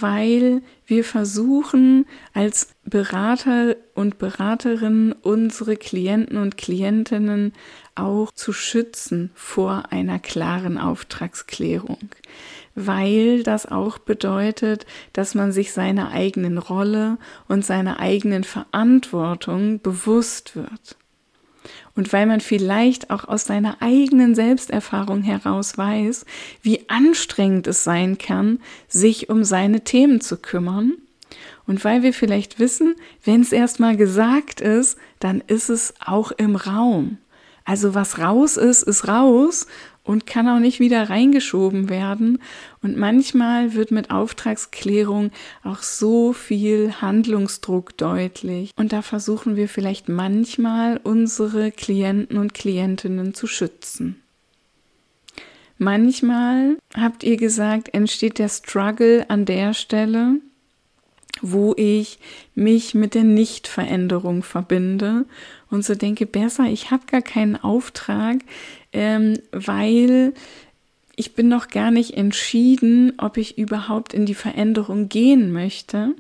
weil 0.01 0.63
wir 0.87 1.05
versuchen, 1.05 2.07
als 2.33 2.75
Berater 2.85 3.77
und 3.95 4.19
Beraterinnen 4.19 5.13
unsere 5.13 5.77
Klienten 5.77 6.37
und 6.37 6.57
Klientinnen 6.57 7.53
auch 7.95 8.33
zu 8.33 8.53
schützen 8.53 9.31
vor 9.35 9.85
einer 9.91 10.19
klaren 10.19 10.79
Auftragsklärung, 10.79 11.99
weil 12.75 13.43
das 13.43 13.67
auch 13.67 13.99
bedeutet, 13.99 14.87
dass 15.13 15.35
man 15.35 15.53
sich 15.53 15.73
seiner 15.73 16.11
eigenen 16.11 16.59
Rolle 16.59 17.19
und 17.49 17.65
seiner 17.65 18.01
eigenen 18.01 18.45
Verantwortung 18.45 19.81
bewusst 19.81 20.57
wird 20.57 20.97
und 21.95 22.13
weil 22.13 22.27
man 22.27 22.41
vielleicht 22.41 23.11
auch 23.11 23.27
aus 23.27 23.45
seiner 23.45 23.81
eigenen 23.81 24.35
Selbsterfahrung 24.35 25.23
heraus 25.23 25.77
weiß, 25.77 26.25
wie 26.63 26.89
anstrengend 26.89 27.67
es 27.67 27.85
sein 27.85 28.19
kann, 28.19 28.61
sich 28.89 29.29
um 29.29 29.45
seine 29.45 29.85
Themen 29.85 30.21
zu 30.21 30.37
kümmern. 30.37 30.95
Und 31.67 31.85
weil 31.85 32.03
wir 32.03 32.13
vielleicht 32.13 32.59
wissen, 32.59 32.97
wenn 33.25 33.43
es 33.43 33.53
erstmal 33.53 33.97
gesagt 33.97 34.61
ist, 34.61 34.99
dann 35.21 35.43
ist 35.47 35.71
es 35.71 35.95
auch 36.05 36.33
im 36.33 36.57
Raum. 36.57 37.19
Also 37.65 37.95
was 37.95 38.19
raus 38.19 38.57
ist, 38.57 38.83
ist 38.83 39.07
raus 39.07 39.67
und 40.03 40.27
kann 40.27 40.49
auch 40.49 40.59
nicht 40.59 40.81
wieder 40.81 41.09
reingeschoben 41.09 41.89
werden. 41.89 42.41
Und 42.83 42.97
manchmal 42.97 43.75
wird 43.75 43.93
mit 43.93 44.11
Auftragsklärung 44.11 45.31
auch 45.63 45.83
so 45.83 46.33
viel 46.33 47.01
Handlungsdruck 47.01 47.97
deutlich. 47.97 48.73
Und 48.77 48.93
da 48.93 49.03
versuchen 49.03 49.55
wir 49.55 49.69
vielleicht 49.69 50.09
manchmal 50.09 50.99
unsere 51.03 51.71
Klienten 51.71 52.39
und 52.39 52.55
Klientinnen 52.55 53.35
zu 53.35 53.47
schützen. 53.47 54.21
Manchmal, 55.79 56.77
habt 56.95 57.25
ihr 57.25 57.37
gesagt, 57.37 57.95
entsteht 57.95 58.39
der 58.39 58.49
Struggle 58.49 59.29
an 59.29 59.45
der 59.45 59.75
Stelle, 59.75 60.37
wo 61.41 61.75
ich 61.77 62.19
mich 62.55 62.95
mit 62.95 63.15
der 63.15 63.25
Nichtveränderung 63.25 64.43
verbinde 64.43 65.25
und 65.71 65.85
so 65.85 65.95
denke, 65.95 66.27
besser, 66.27 66.65
ich 66.65 66.91
habe 66.91 67.07
gar 67.07 67.23
keinen 67.23 67.57
Auftrag, 67.57 68.39
ähm, 68.93 69.39
weil 69.51 70.35
ich 71.23 71.37
bin 71.37 71.47
noch 71.47 71.69
gar 71.69 71.93
nicht 71.93 72.17
entschieden, 72.17 73.13
ob 73.17 73.37
ich 73.37 73.57
überhaupt 73.57 74.13
in 74.13 74.27
die 74.27 74.35
Veränderung 74.35 75.09
gehen 75.09 75.53
möchte. 75.53 76.17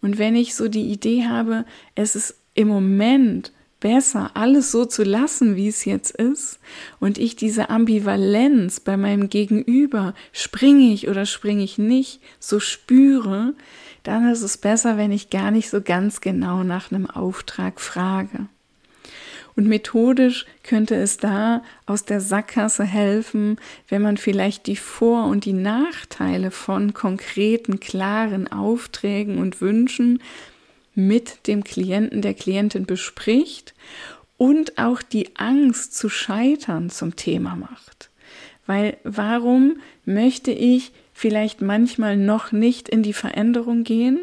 Und 0.00 0.18
wenn 0.18 0.36
ich 0.36 0.54
so 0.54 0.68
die 0.68 0.92
Idee 0.92 1.24
habe, 1.26 1.64
es 1.96 2.14
ist 2.14 2.36
im 2.54 2.68
Moment 2.68 3.50
besser, 3.80 4.30
alles 4.34 4.70
so 4.70 4.84
zu 4.84 5.02
lassen, 5.02 5.56
wie 5.56 5.66
es 5.66 5.84
jetzt 5.84 6.12
ist, 6.12 6.60
und 7.00 7.18
ich 7.18 7.34
diese 7.34 7.70
Ambivalenz 7.70 8.78
bei 8.78 8.96
meinem 8.96 9.30
Gegenüber, 9.30 10.14
springe 10.30 10.92
ich 10.92 11.08
oder 11.08 11.26
springe 11.26 11.64
ich 11.64 11.76
nicht, 11.76 12.20
so 12.38 12.60
spüre, 12.60 13.54
dann 14.04 14.30
ist 14.30 14.42
es 14.42 14.58
besser, 14.58 14.96
wenn 14.96 15.10
ich 15.10 15.30
gar 15.30 15.50
nicht 15.50 15.68
so 15.68 15.80
ganz 15.80 16.20
genau 16.20 16.62
nach 16.62 16.92
einem 16.92 17.10
Auftrag 17.10 17.80
frage. 17.80 18.46
Und 19.56 19.66
methodisch 19.66 20.46
könnte 20.62 20.94
es 20.94 21.16
da 21.16 21.62
aus 21.86 22.04
der 22.04 22.20
Sackgasse 22.20 22.84
helfen, 22.84 23.58
wenn 23.88 24.02
man 24.02 24.16
vielleicht 24.16 24.66
die 24.66 24.76
Vor- 24.76 25.26
und 25.26 25.44
die 25.44 25.52
Nachteile 25.52 26.50
von 26.50 26.94
konkreten, 26.94 27.80
klaren 27.80 28.50
Aufträgen 28.50 29.38
und 29.38 29.60
Wünschen 29.60 30.22
mit 30.94 31.46
dem 31.46 31.64
Klienten, 31.64 32.22
der 32.22 32.34
Klientin 32.34 32.86
bespricht 32.86 33.74
und 34.36 34.78
auch 34.78 35.02
die 35.02 35.36
Angst 35.36 35.96
zu 35.96 36.08
scheitern 36.08 36.90
zum 36.90 37.16
Thema 37.16 37.56
macht. 37.56 38.10
Weil 38.66 38.96
warum 39.04 39.76
möchte 40.04 40.50
ich 40.52 40.92
vielleicht 41.12 41.60
manchmal 41.60 42.16
noch 42.16 42.52
nicht 42.52 42.88
in 42.88 43.02
die 43.02 43.12
Veränderung 43.12 43.84
gehen? 43.84 44.20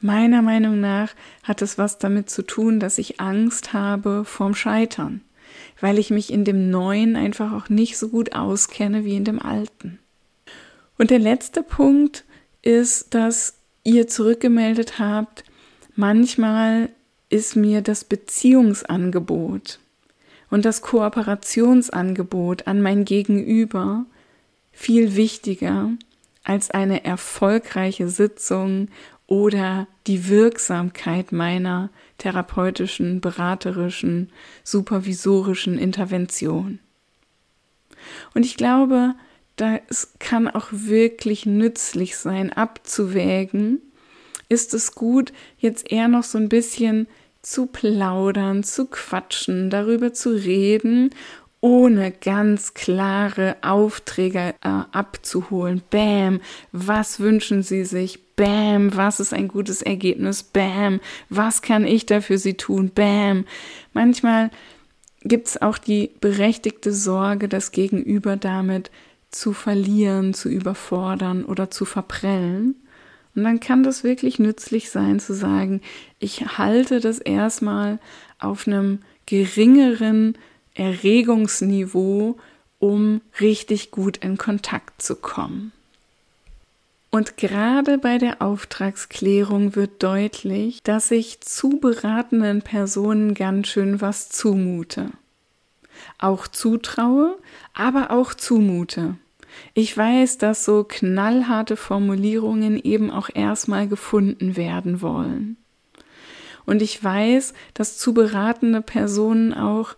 Meiner 0.00 0.42
Meinung 0.42 0.80
nach 0.80 1.14
hat 1.42 1.60
es 1.60 1.76
was 1.76 1.98
damit 1.98 2.30
zu 2.30 2.42
tun, 2.42 2.78
dass 2.78 2.98
ich 2.98 3.20
Angst 3.20 3.72
habe 3.72 4.24
vorm 4.24 4.54
Scheitern, 4.54 5.22
weil 5.80 5.98
ich 5.98 6.10
mich 6.10 6.32
in 6.32 6.44
dem 6.44 6.70
Neuen 6.70 7.16
einfach 7.16 7.52
auch 7.52 7.68
nicht 7.68 7.98
so 7.98 8.08
gut 8.08 8.34
auskenne 8.34 9.04
wie 9.04 9.16
in 9.16 9.24
dem 9.24 9.40
Alten. 9.40 9.98
Und 10.98 11.10
der 11.10 11.18
letzte 11.18 11.62
Punkt 11.62 12.24
ist, 12.62 13.14
dass 13.14 13.54
ihr 13.82 14.06
zurückgemeldet 14.06 14.98
habt, 14.98 15.44
manchmal 15.94 16.90
ist 17.28 17.56
mir 17.56 17.82
das 17.82 18.04
Beziehungsangebot 18.04 19.80
und 20.50 20.64
das 20.64 20.80
Kooperationsangebot 20.80 22.66
an 22.66 22.80
mein 22.80 23.04
Gegenüber 23.04 24.06
viel 24.72 25.16
wichtiger 25.16 25.90
als 26.44 26.70
eine 26.70 27.04
erfolgreiche 27.04 28.08
Sitzung 28.08 28.88
oder 29.28 29.86
die 30.06 30.28
Wirksamkeit 30.28 31.30
meiner 31.30 31.90
therapeutischen, 32.16 33.20
beraterischen, 33.20 34.32
supervisorischen 34.64 35.78
Intervention. 35.78 36.80
Und 38.34 38.44
ich 38.44 38.56
glaube, 38.56 39.14
das 39.56 40.14
kann 40.18 40.48
auch 40.48 40.68
wirklich 40.70 41.46
nützlich 41.46 42.16
sein, 42.16 42.52
abzuwägen, 42.52 43.80
ist 44.48 44.72
es 44.72 44.94
gut, 44.94 45.32
jetzt 45.58 45.92
eher 45.92 46.08
noch 46.08 46.24
so 46.24 46.38
ein 46.38 46.48
bisschen 46.48 47.06
zu 47.42 47.66
plaudern, 47.66 48.64
zu 48.64 48.86
quatschen, 48.86 49.68
darüber 49.68 50.14
zu 50.14 50.30
reden 50.30 51.10
ohne 51.60 52.12
ganz 52.12 52.74
klare 52.74 53.56
Aufträge 53.62 54.54
äh, 54.62 54.68
abzuholen. 54.92 55.82
Bam, 55.90 56.40
was 56.72 57.20
wünschen 57.20 57.62
Sie 57.62 57.84
sich? 57.84 58.34
Bam, 58.36 58.96
was 58.96 59.18
ist 59.18 59.34
ein 59.34 59.48
gutes 59.48 59.82
Ergebnis? 59.82 60.42
Bam, 60.42 61.00
was 61.28 61.62
kann 61.62 61.84
ich 61.84 62.06
da 62.06 62.20
für 62.20 62.38
Sie 62.38 62.54
tun? 62.54 62.90
Bam. 62.94 63.44
Manchmal 63.92 64.50
gibt 65.22 65.48
es 65.48 65.60
auch 65.60 65.78
die 65.78 66.12
berechtigte 66.20 66.92
Sorge, 66.92 67.48
das 67.48 67.72
Gegenüber 67.72 68.36
damit 68.36 68.90
zu 69.30 69.52
verlieren, 69.52 70.34
zu 70.34 70.48
überfordern 70.48 71.44
oder 71.44 71.70
zu 71.70 71.84
verprellen. 71.84 72.76
Und 73.34 73.44
dann 73.44 73.60
kann 73.60 73.82
das 73.82 74.04
wirklich 74.04 74.38
nützlich 74.38 74.90
sein 74.90 75.20
zu 75.20 75.34
sagen, 75.34 75.80
ich 76.18 76.58
halte 76.58 77.00
das 77.00 77.18
erstmal 77.18 77.98
auf 78.38 78.66
einem 78.66 79.00
geringeren 79.26 80.38
Erregungsniveau, 80.78 82.38
um 82.78 83.20
richtig 83.40 83.90
gut 83.90 84.18
in 84.18 84.38
Kontakt 84.38 85.02
zu 85.02 85.16
kommen. 85.16 85.72
Und 87.10 87.38
gerade 87.38 87.96
bei 87.98 88.18
der 88.18 88.42
Auftragsklärung 88.42 89.74
wird 89.74 90.02
deutlich, 90.02 90.82
dass 90.82 91.10
ich 91.10 91.40
zu 91.40 91.80
beratenden 91.80 92.62
Personen 92.62 93.34
ganz 93.34 93.68
schön 93.68 94.00
was 94.00 94.28
zumute. 94.28 95.10
Auch 96.18 96.46
zutraue, 96.46 97.38
aber 97.72 98.10
auch 98.10 98.34
zumute. 98.34 99.16
Ich 99.74 99.96
weiß, 99.96 100.38
dass 100.38 100.64
so 100.64 100.84
knallharte 100.84 101.76
Formulierungen 101.76 102.78
eben 102.78 103.10
auch 103.10 103.30
erstmal 103.34 103.88
gefunden 103.88 104.56
werden 104.56 105.00
wollen. 105.00 105.56
Und 106.66 106.82
ich 106.82 107.02
weiß, 107.02 107.54
dass 107.72 107.96
zu 107.96 108.12
beratende 108.12 108.82
Personen 108.82 109.54
auch 109.54 109.94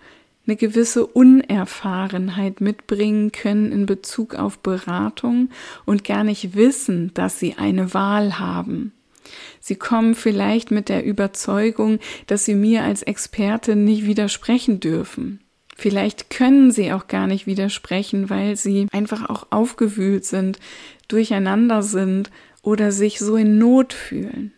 eine 0.50 0.56
gewisse 0.56 1.06
Unerfahrenheit 1.06 2.60
mitbringen 2.60 3.30
können 3.30 3.70
in 3.70 3.86
Bezug 3.86 4.34
auf 4.34 4.58
Beratung 4.58 5.50
und 5.86 6.02
gar 6.02 6.24
nicht 6.24 6.56
wissen, 6.56 7.14
dass 7.14 7.38
sie 7.38 7.54
eine 7.56 7.94
Wahl 7.94 8.40
haben. 8.40 8.92
Sie 9.60 9.76
kommen 9.76 10.16
vielleicht 10.16 10.72
mit 10.72 10.88
der 10.88 11.04
Überzeugung, 11.04 12.00
dass 12.26 12.46
sie 12.46 12.56
mir 12.56 12.82
als 12.82 13.04
Expertin 13.04 13.84
nicht 13.84 14.06
widersprechen 14.06 14.80
dürfen. 14.80 15.38
Vielleicht 15.76 16.30
können 16.30 16.72
sie 16.72 16.92
auch 16.92 17.06
gar 17.06 17.28
nicht 17.28 17.46
widersprechen, 17.46 18.28
weil 18.28 18.56
sie 18.56 18.88
einfach 18.90 19.30
auch 19.30 19.46
aufgewühlt 19.50 20.24
sind, 20.24 20.58
durcheinander 21.06 21.84
sind 21.84 22.32
oder 22.62 22.90
sich 22.90 23.20
so 23.20 23.36
in 23.36 23.56
Not 23.58 23.92
fühlen. 23.92 24.52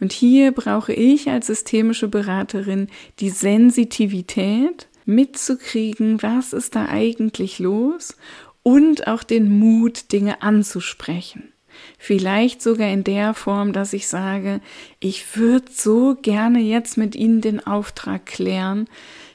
Und 0.00 0.12
hier 0.12 0.50
brauche 0.50 0.92
ich 0.92 1.30
als 1.30 1.46
systemische 1.46 2.08
Beraterin 2.08 2.88
die 3.20 3.30
Sensitivität, 3.30 4.88
mitzukriegen, 5.06 6.22
was 6.22 6.52
ist 6.52 6.76
da 6.76 6.86
eigentlich 6.86 7.58
los 7.58 8.16
und 8.62 9.06
auch 9.06 9.22
den 9.22 9.58
Mut, 9.58 10.12
Dinge 10.12 10.42
anzusprechen. 10.42 11.52
Vielleicht 11.98 12.62
sogar 12.62 12.88
in 12.88 13.04
der 13.04 13.34
Form, 13.34 13.72
dass 13.72 13.92
ich 13.92 14.08
sage, 14.08 14.60
ich 14.98 15.36
würde 15.36 15.70
so 15.70 16.16
gerne 16.20 16.60
jetzt 16.60 16.96
mit 16.96 17.14
Ihnen 17.14 17.40
den 17.40 17.66
Auftrag 17.66 18.26
klären, 18.26 18.88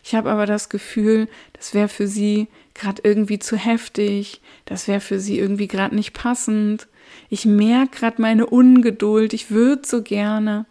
ich 0.04 0.16
habe 0.16 0.32
aber 0.32 0.46
das 0.46 0.70
Gefühl, 0.70 1.28
das 1.54 1.74
wäre 1.74 1.88
für 1.88 2.08
sie 2.08 2.48
gerade 2.74 3.02
irgendwie 3.04 3.40
zu 3.40 3.56
heftig, 3.56 4.42
das 4.66 4.88
wäre 4.88 5.00
für 5.00 5.20
sie 5.20 5.38
irgendwie 5.38 5.68
gerade 5.68 5.96
nicht 5.96 6.14
passend. 6.14 6.88
Ich 7.30 7.46
merke 7.46 8.00
gerade 8.00 8.22
meine 8.22 8.48
Ungeduld, 8.48 9.34
ich 9.34 9.52
würde 9.52 9.86
so 9.86 10.02
gerne. 10.02 10.66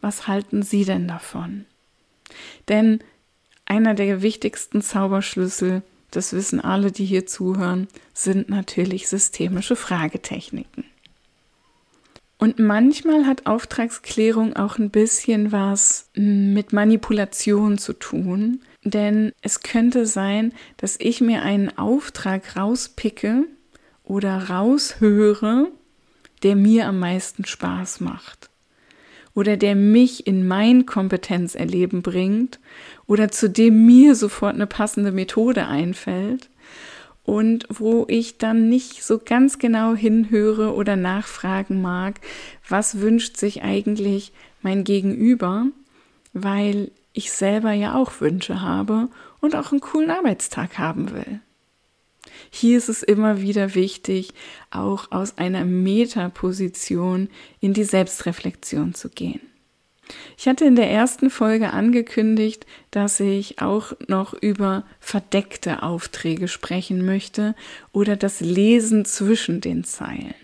Was 0.00 0.28
halten 0.28 0.62
Sie 0.62 0.84
denn 0.84 1.08
davon? 1.08 1.64
Denn 2.68 3.00
einer 3.66 3.94
der 3.94 4.22
wichtigsten 4.22 4.80
Zauberschlüssel, 4.80 5.82
das 6.10 6.32
wissen 6.32 6.60
alle, 6.60 6.92
die 6.92 7.04
hier 7.04 7.26
zuhören, 7.26 7.88
sind 8.14 8.48
natürlich 8.48 9.08
systemische 9.08 9.76
Fragetechniken. 9.76 10.84
Und 12.38 12.58
manchmal 12.58 13.26
hat 13.26 13.46
Auftragsklärung 13.46 14.56
auch 14.56 14.78
ein 14.78 14.90
bisschen 14.90 15.52
was 15.52 16.10
mit 16.14 16.72
Manipulation 16.72 17.78
zu 17.78 17.94
tun, 17.94 18.60
denn 18.84 19.32
es 19.40 19.60
könnte 19.60 20.06
sein, 20.06 20.52
dass 20.76 20.96
ich 21.00 21.20
mir 21.20 21.42
einen 21.42 21.76
Auftrag 21.76 22.56
rauspicke 22.56 23.44
oder 24.04 24.50
raushöre, 24.50 25.68
der 26.42 26.56
mir 26.56 26.86
am 26.86 27.00
meisten 27.00 27.46
Spaß 27.46 28.00
macht 28.00 28.50
oder 29.34 29.56
der 29.56 29.74
mich 29.74 30.26
in 30.26 30.48
mein 30.48 30.86
Kompetenzerleben 30.86 32.02
bringt 32.02 32.58
oder 33.06 33.30
zu 33.30 33.48
dem 33.48 33.86
mir 33.86 34.14
sofort 34.14 34.54
eine 34.54 34.66
passende 34.66 35.12
Methode 35.12 35.66
einfällt 35.66 36.48
und 37.26 37.66
wo 37.68 38.06
ich 38.08 38.38
dann 38.38 38.68
nicht 38.68 39.04
so 39.04 39.18
ganz 39.18 39.58
genau 39.58 39.94
hinhöre 39.94 40.74
oder 40.74 40.96
nachfragen 40.96 41.82
mag, 41.82 42.20
was 42.68 43.00
wünscht 43.00 43.36
sich 43.36 43.62
eigentlich 43.62 44.32
mein 44.62 44.84
Gegenüber, 44.84 45.66
weil 46.32 46.90
ich 47.12 47.32
selber 47.32 47.72
ja 47.72 47.94
auch 47.94 48.20
Wünsche 48.20 48.62
habe 48.62 49.08
und 49.40 49.56
auch 49.56 49.72
einen 49.72 49.80
coolen 49.80 50.10
Arbeitstag 50.10 50.78
haben 50.78 51.12
will. 51.12 51.40
Hier 52.50 52.78
ist 52.78 52.88
es 52.88 53.02
immer 53.02 53.40
wieder 53.40 53.74
wichtig, 53.74 54.32
auch 54.70 55.10
aus 55.10 55.38
einer 55.38 55.64
Metaposition 55.64 57.28
in 57.60 57.72
die 57.72 57.84
Selbstreflexion 57.84 58.94
zu 58.94 59.08
gehen. 59.08 59.40
Ich 60.38 60.46
hatte 60.46 60.64
in 60.64 60.76
der 60.76 60.90
ersten 60.90 61.30
Folge 61.30 61.72
angekündigt, 61.72 62.66
dass 62.90 63.20
ich 63.20 63.60
auch 63.60 63.92
noch 64.06 64.34
über 64.34 64.84
verdeckte 65.00 65.82
Aufträge 65.82 66.48
sprechen 66.48 67.04
möchte 67.04 67.54
oder 67.92 68.16
das 68.16 68.40
Lesen 68.40 69.04
zwischen 69.04 69.60
den 69.60 69.84
Zeilen. 69.84 70.34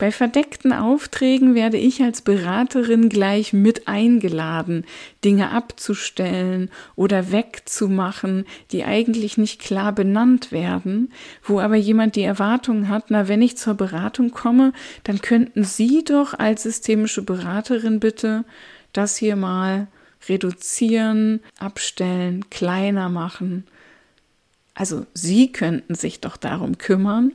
Bei 0.00 0.10
verdeckten 0.10 0.72
Aufträgen 0.72 1.54
werde 1.54 1.76
ich 1.76 2.02
als 2.02 2.22
Beraterin 2.22 3.10
gleich 3.10 3.52
mit 3.52 3.86
eingeladen, 3.86 4.86
Dinge 5.26 5.50
abzustellen 5.50 6.70
oder 6.96 7.32
wegzumachen, 7.32 8.46
die 8.72 8.84
eigentlich 8.84 9.36
nicht 9.36 9.60
klar 9.60 9.92
benannt 9.94 10.52
werden, 10.52 11.12
wo 11.42 11.60
aber 11.60 11.76
jemand 11.76 12.16
die 12.16 12.22
Erwartung 12.22 12.88
hat, 12.88 13.10
na, 13.10 13.28
wenn 13.28 13.42
ich 13.42 13.58
zur 13.58 13.74
Beratung 13.74 14.30
komme, 14.30 14.72
dann 15.04 15.20
könnten 15.20 15.64
Sie 15.64 16.02
doch 16.02 16.32
als 16.32 16.62
systemische 16.62 17.20
Beraterin 17.20 18.00
bitte 18.00 18.46
das 18.94 19.18
hier 19.18 19.36
mal 19.36 19.86
reduzieren, 20.30 21.40
abstellen, 21.58 22.48
kleiner 22.48 23.10
machen 23.10 23.66
also 24.74 25.06
Sie 25.14 25.52
könnten 25.52 25.94
sich 25.94 26.20
doch 26.20 26.36
darum 26.36 26.78
kümmern. 26.78 27.32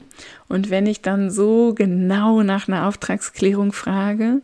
Und 0.47 0.69
wenn 0.69 0.87
ich 0.87 1.01
dann 1.01 1.29
so 1.29 1.73
genau 1.75 2.41
nach 2.43 2.67
einer 2.67 2.87
Auftragsklärung 2.87 3.71
frage, 3.71 4.41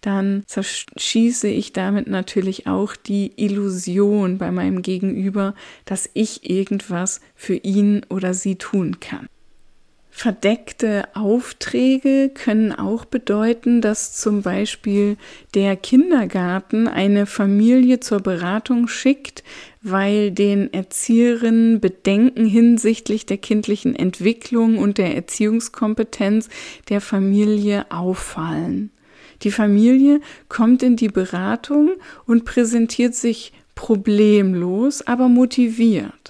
dann 0.00 0.44
zerschieße 0.46 1.48
ich 1.48 1.72
damit 1.72 2.06
natürlich 2.06 2.66
auch 2.66 2.94
die 2.94 3.32
Illusion 3.36 4.38
bei 4.38 4.50
meinem 4.50 4.82
Gegenüber, 4.82 5.54
dass 5.84 6.08
ich 6.14 6.48
irgendwas 6.48 7.20
für 7.34 7.56
ihn 7.56 8.06
oder 8.08 8.34
sie 8.34 8.56
tun 8.56 9.00
kann. 9.00 9.26
Verdeckte 10.18 11.04
Aufträge 11.14 12.32
können 12.34 12.72
auch 12.72 13.04
bedeuten, 13.04 13.80
dass 13.80 14.14
zum 14.14 14.42
Beispiel 14.42 15.16
der 15.54 15.76
Kindergarten 15.76 16.88
eine 16.88 17.24
Familie 17.24 18.00
zur 18.00 18.18
Beratung 18.18 18.88
schickt, 18.88 19.44
weil 19.80 20.32
den 20.32 20.72
Erzieherinnen 20.72 21.78
Bedenken 21.78 22.46
hinsichtlich 22.46 23.26
der 23.26 23.36
kindlichen 23.36 23.94
Entwicklung 23.94 24.78
und 24.78 24.98
der 24.98 25.14
Erziehungskompetenz 25.14 26.48
der 26.88 27.00
Familie 27.00 27.86
auffallen. 27.92 28.90
Die 29.42 29.52
Familie 29.52 30.20
kommt 30.48 30.82
in 30.82 30.96
die 30.96 31.10
Beratung 31.10 31.92
und 32.26 32.44
präsentiert 32.44 33.14
sich 33.14 33.52
problemlos, 33.76 35.06
aber 35.06 35.28
motiviert. 35.28 36.27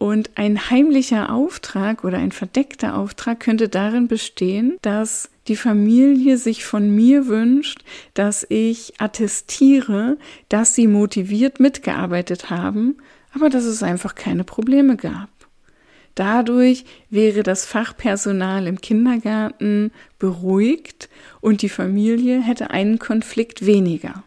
Und 0.00 0.30
ein 0.36 0.70
heimlicher 0.70 1.30
Auftrag 1.30 2.04
oder 2.04 2.16
ein 2.16 2.32
verdeckter 2.32 2.96
Auftrag 2.96 3.38
könnte 3.38 3.68
darin 3.68 4.08
bestehen, 4.08 4.78
dass 4.80 5.28
die 5.46 5.56
Familie 5.56 6.38
sich 6.38 6.64
von 6.64 6.96
mir 6.96 7.26
wünscht, 7.26 7.84
dass 8.14 8.46
ich 8.48 8.94
attestiere, 8.98 10.16
dass 10.48 10.74
sie 10.74 10.86
motiviert 10.86 11.60
mitgearbeitet 11.60 12.48
haben, 12.48 12.96
aber 13.34 13.50
dass 13.50 13.64
es 13.64 13.82
einfach 13.82 14.14
keine 14.14 14.42
Probleme 14.42 14.96
gab. 14.96 15.28
Dadurch 16.14 16.86
wäre 17.10 17.42
das 17.42 17.66
Fachpersonal 17.66 18.68
im 18.68 18.80
Kindergarten 18.80 19.92
beruhigt 20.18 21.10
und 21.42 21.60
die 21.60 21.68
Familie 21.68 22.40
hätte 22.40 22.70
einen 22.70 22.98
Konflikt 22.98 23.66
weniger. 23.66 24.24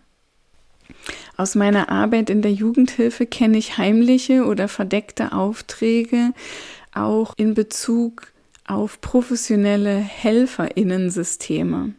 Aus 1.38 1.56
meiner 1.56 1.90
Arbeit 1.90 2.30
in 2.30 2.42
der 2.42 2.54
Jugendhilfe 2.54 3.26
kenne 3.26 3.58
ich 3.58 3.78
heimliche 3.78 4.46
oder 4.46 4.68
verdeckte 4.68 5.34
Aufträge 5.34 6.34
auch 6.94 7.34
in 7.38 7.54
Bezug 7.54 8.28
auf 8.66 9.02
professionelle 9.02 9.96
Helferinnensysteme. 9.96 11.94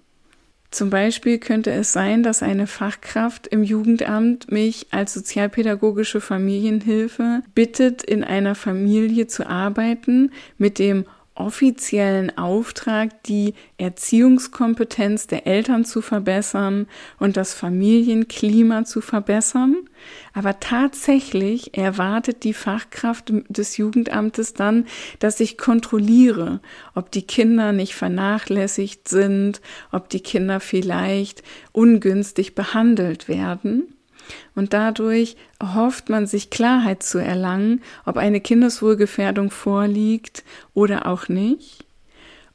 Zum 0.71 0.91
Beispiel 0.91 1.39
könnte 1.39 1.71
es 1.71 1.93
sein, 1.93 2.25
dass 2.25 2.43
eine 2.43 2.67
Fachkraft 2.67 3.47
im 3.47 3.63
Jugendamt 3.63 4.51
mich 4.51 4.89
als 4.91 5.15
sozialpädagogische 5.15 6.21
Familienhilfe 6.21 7.43
bittet, 7.55 8.03
in 8.03 8.25
einer 8.25 8.57
Familie 8.57 9.29
zu 9.29 9.47
arbeiten 9.47 10.33
mit 10.59 10.81
dem 10.81 11.05
offiziellen 11.35 12.37
Auftrag, 12.39 13.23
die 13.25 13.55
Erziehungskompetenz 13.77 15.27
der 15.27 15.47
Eltern 15.47 15.85
zu 15.85 16.01
verbessern 16.01 16.87
und 17.19 17.37
das 17.37 17.55
Familienklima 17.55 18.85
zu 18.85 19.01
verbessern. 19.01 19.77
Aber 20.33 20.61
tatsächlich 20.61 21.77
erwartet 21.77 22.45
die 22.45 22.55
Fachkraft 22.55 23.33
des 23.49 23.77
Jugendamtes 23.77 24.55
dann, 24.55 24.87
dass 25.19 25.41
ich 25.41 25.59
kontrolliere, 25.59 26.61
ob 26.95 27.11
die 27.11 27.23
Kinder 27.23 27.73
nicht 27.73 27.95
vernachlässigt 27.95 29.09
sind, 29.09 29.61
ob 29.91 30.09
die 30.09 30.21
Kinder 30.21 30.61
vielleicht 30.61 31.43
ungünstig 31.73 32.55
behandelt 32.55 33.29
werden. 33.29 33.95
Und 34.55 34.73
dadurch 34.73 35.37
hofft 35.63 36.09
man 36.09 36.27
sich 36.27 36.51
Klarheit 36.51 37.03
zu 37.03 37.19
erlangen, 37.19 37.83
ob 38.05 38.17
eine 38.17 38.41
Kindeswohlgefährdung 38.41 39.51
vorliegt 39.51 40.45
oder 40.75 41.07
auch 41.07 41.29
nicht. 41.29 41.85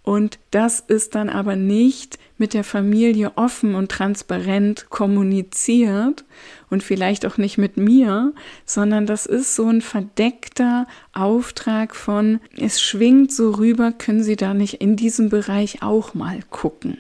Und 0.02 0.40
das 0.50 0.80
ist 0.80 1.14
dann 1.14 1.30
aber 1.30 1.56
nicht 1.56 2.18
mit 2.40 2.54
der 2.54 2.64
Familie 2.64 3.34
offen 3.36 3.76
und 3.76 3.92
transparent 3.92 4.90
kommuniziert 4.90 6.26
und 6.70 6.82
vielleicht 6.82 7.26
auch 7.26 7.38
nicht 7.38 7.58
mit 7.58 7.78
mir, 7.78 8.34
sondern 8.66 9.06
das 9.06 9.26
ist 9.26 9.56
so 9.56 9.68
ein 9.68 9.82
verdeckter 9.82 10.88
Auftrag 11.14 11.96
von, 11.96 12.40
es 12.58 12.82
schwingt 12.82 13.32
so 13.32 13.52
rüber, 13.52 13.92
können 13.92 14.24
Sie 14.24 14.38
da 14.38 14.54
nicht 14.54 14.76
in 14.76 14.96
diesem 14.96 15.30
Bereich 15.30 15.84
auch 15.84 16.14
mal 16.14 16.40
gucken. 16.50 16.98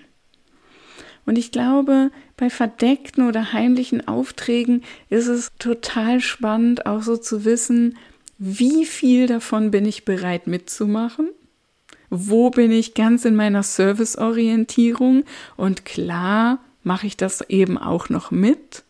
Und 1.26 1.38
ich 1.38 1.52
glaube, 1.52 2.12
bei 2.39 2.49
verdeckten 2.49 3.28
oder 3.28 3.52
heimlichen 3.52 4.08
Aufträgen 4.08 4.84
ist 5.10 5.28
es 5.28 5.49
total 5.60 6.21
spannend, 6.21 6.86
auch 6.86 7.02
so 7.04 7.17
zu 7.17 7.43
wissen, 7.43 7.97
wie 8.38 8.86
viel 8.86 9.28
davon 9.28 9.71
bin 9.71 9.86
ich 9.86 10.06
bereit 10.06 10.47
mitzumachen? 10.47 11.30
Wo 12.10 12.49
bin 12.49 12.71
ich 12.71 12.93
ganz 12.93 13.25
in 13.25 13.36
meiner 13.36 13.63
Serviceorientierung? 13.63 15.25
Und 15.58 15.84
klar, 15.84 16.60
mache 16.84 17.08
ich 17.08 17.17
das 17.17 17.41
eben 17.49 17.78
auch 17.78 18.08
noch 18.08 18.32
mit? 18.32 18.84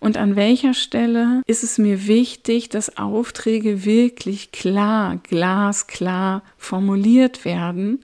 Und 0.00 0.16
an 0.16 0.34
welcher 0.34 0.72
Stelle 0.72 1.42
ist 1.46 1.62
es 1.62 1.76
mir 1.76 2.06
wichtig, 2.06 2.70
dass 2.70 2.96
Aufträge 2.96 3.84
wirklich 3.84 4.52
klar, 4.52 5.18
glasklar 5.22 6.42
formuliert 6.56 7.44
werden? 7.44 8.02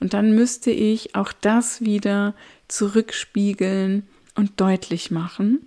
Und 0.00 0.14
dann 0.14 0.34
müsste 0.34 0.72
ich 0.72 1.14
auch 1.14 1.32
das 1.32 1.82
wieder 1.82 2.34
zurückspiegeln 2.66 4.08
und 4.34 4.60
deutlich 4.60 5.10
machen. 5.10 5.66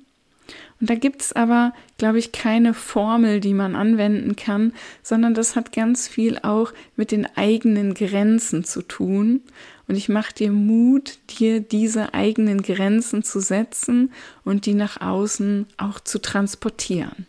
Und 0.79 0.89
da 0.89 0.95
gibt 0.95 1.21
es 1.21 1.33
aber, 1.33 1.73
glaube 1.97 2.19
ich, 2.19 2.31
keine 2.31 2.73
Formel, 2.73 3.39
die 3.39 3.53
man 3.53 3.75
anwenden 3.75 4.35
kann, 4.35 4.73
sondern 5.01 5.33
das 5.33 5.55
hat 5.55 5.71
ganz 5.71 6.07
viel 6.07 6.37
auch 6.39 6.73
mit 6.95 7.11
den 7.11 7.25
eigenen 7.35 7.93
Grenzen 7.93 8.63
zu 8.63 8.81
tun. 8.81 9.41
Und 9.87 9.95
ich 9.95 10.09
mache 10.09 10.33
dir 10.33 10.51
Mut, 10.51 11.17
dir 11.39 11.61
diese 11.61 12.13
eigenen 12.13 12.61
Grenzen 12.61 13.23
zu 13.23 13.39
setzen 13.39 14.11
und 14.43 14.65
die 14.65 14.73
nach 14.73 14.99
außen 14.99 15.67
auch 15.77 15.99
zu 15.99 16.19
transportieren. 16.19 17.25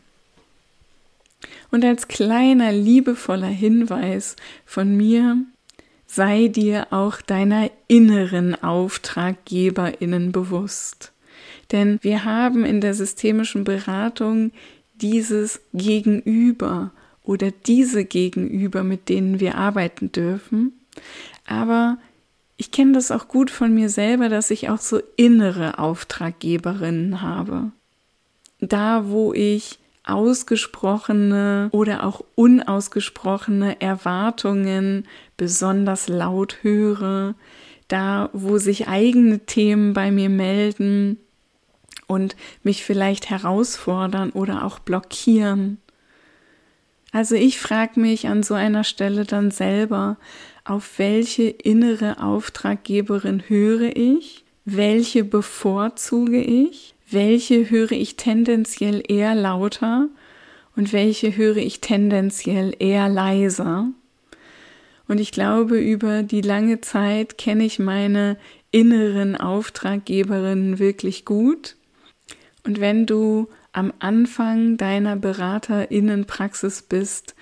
Und 1.71 1.85
als 1.85 2.09
kleiner 2.09 2.73
liebevoller 2.73 3.47
Hinweis 3.47 4.37
von 4.65 4.97
mir, 4.97 5.39
sei 6.07 6.49
dir 6.49 6.89
auch 6.91 7.21
deiner 7.21 7.71
inneren 7.89 8.61
Auftraggeberinnen 8.63 10.33
bewusst. 10.33 11.13
Denn 11.73 11.99
wir 12.03 12.25
haben 12.25 12.65
in 12.65 12.81
der 12.81 12.95
systemischen 12.95 13.65
Beratung 13.65 14.53
dieses 14.95 15.61
Gegenüber 15.75 16.93
oder 17.23 17.51
diese 17.51 18.05
Gegenüber, 18.05 18.85
mit 18.85 19.09
denen 19.09 19.41
wir 19.41 19.57
arbeiten 19.57 20.13
dürfen. 20.13 20.73
Aber 21.47 21.99
ich 22.57 22.71
kenne 22.71 22.93
das 22.93 23.11
auch 23.11 23.29
gut 23.29 23.51
von 23.51 23.75
mir 23.75 23.89
selber, 23.89 24.29
dass 24.29 24.51
ich 24.51 24.69
auch 24.71 24.79
so 24.79 25.01
innere 25.17 25.79
Auftraggeberinnen 25.79 27.21
habe. 27.21 27.73
Da, 28.61 29.09
wo 29.09 29.35
ich 29.35 29.79
ausgesprochene 30.05 31.69
oder 31.73 32.07
auch 32.07 32.25
unausgesprochene 32.37 33.81
Erwartungen 33.81 35.07
besonders 35.37 36.09
laut 36.09 36.59
höre, 36.63 37.35
da, 37.89 38.31
wo 38.33 38.59
sich 38.59 38.89
eigene 38.89 39.41
Themen 39.41 39.93
bei 39.93 40.11
mir 40.11 40.29
melden, 40.29 41.19
und 42.07 42.37
mich 42.63 42.85
vielleicht 42.85 43.31
herausfordern 43.31 44.31
oder 44.31 44.65
auch 44.65 44.79
blockieren. 44.79 45.79
Also 47.13 47.35
ich 47.35 47.59
frage 47.59 47.99
mich 48.01 48.29
an 48.29 48.43
so 48.43 48.55
einer 48.55 48.85
Stelle 48.85 49.25
dann 49.25 49.51
selber, 49.51 50.19
auf 50.65 50.99
welche 50.99 51.45
innere 51.45 52.23
Auftraggeberin 52.23 53.45
höre 53.49 53.97
ich, 53.97 54.45
welche 54.65 55.25
bevorzuge 55.25 56.43
ich, 56.43 56.95
welche 57.09 57.71
höre 57.71 57.93
ich 57.93 58.17
tendenziell 58.17 59.03
eher 59.07 59.35
lauter 59.35 60.09
und 60.75 60.93
welche 60.93 61.37
höre 61.37 61.59
ich 61.59 61.81
tendenziell 61.81 62.75
eher 62.79 63.09
leiser. 63.09 63.89
Und 65.09 65.21
ich 65.21 65.31
glaube, 65.31 65.79
über 65.79 66.25
die 66.25 66.41
lange 66.41 66.81
Zeit 66.81 67.39
kenne 67.39 67.65
ich 67.65 67.79
meine 67.79 68.37
inneren 68.73 69.37
Auftraggeberinnen 69.37 70.81
wirklich 70.81 71.25
gut 71.25 71.76
und 72.67 72.81
wenn 72.81 73.07
du 73.07 73.49
am 73.73 73.93
Anfang 74.01 74.77
deiner 74.77 75.17
Beraterinnenpraxis 75.17 76.83
bist, 76.83 77.35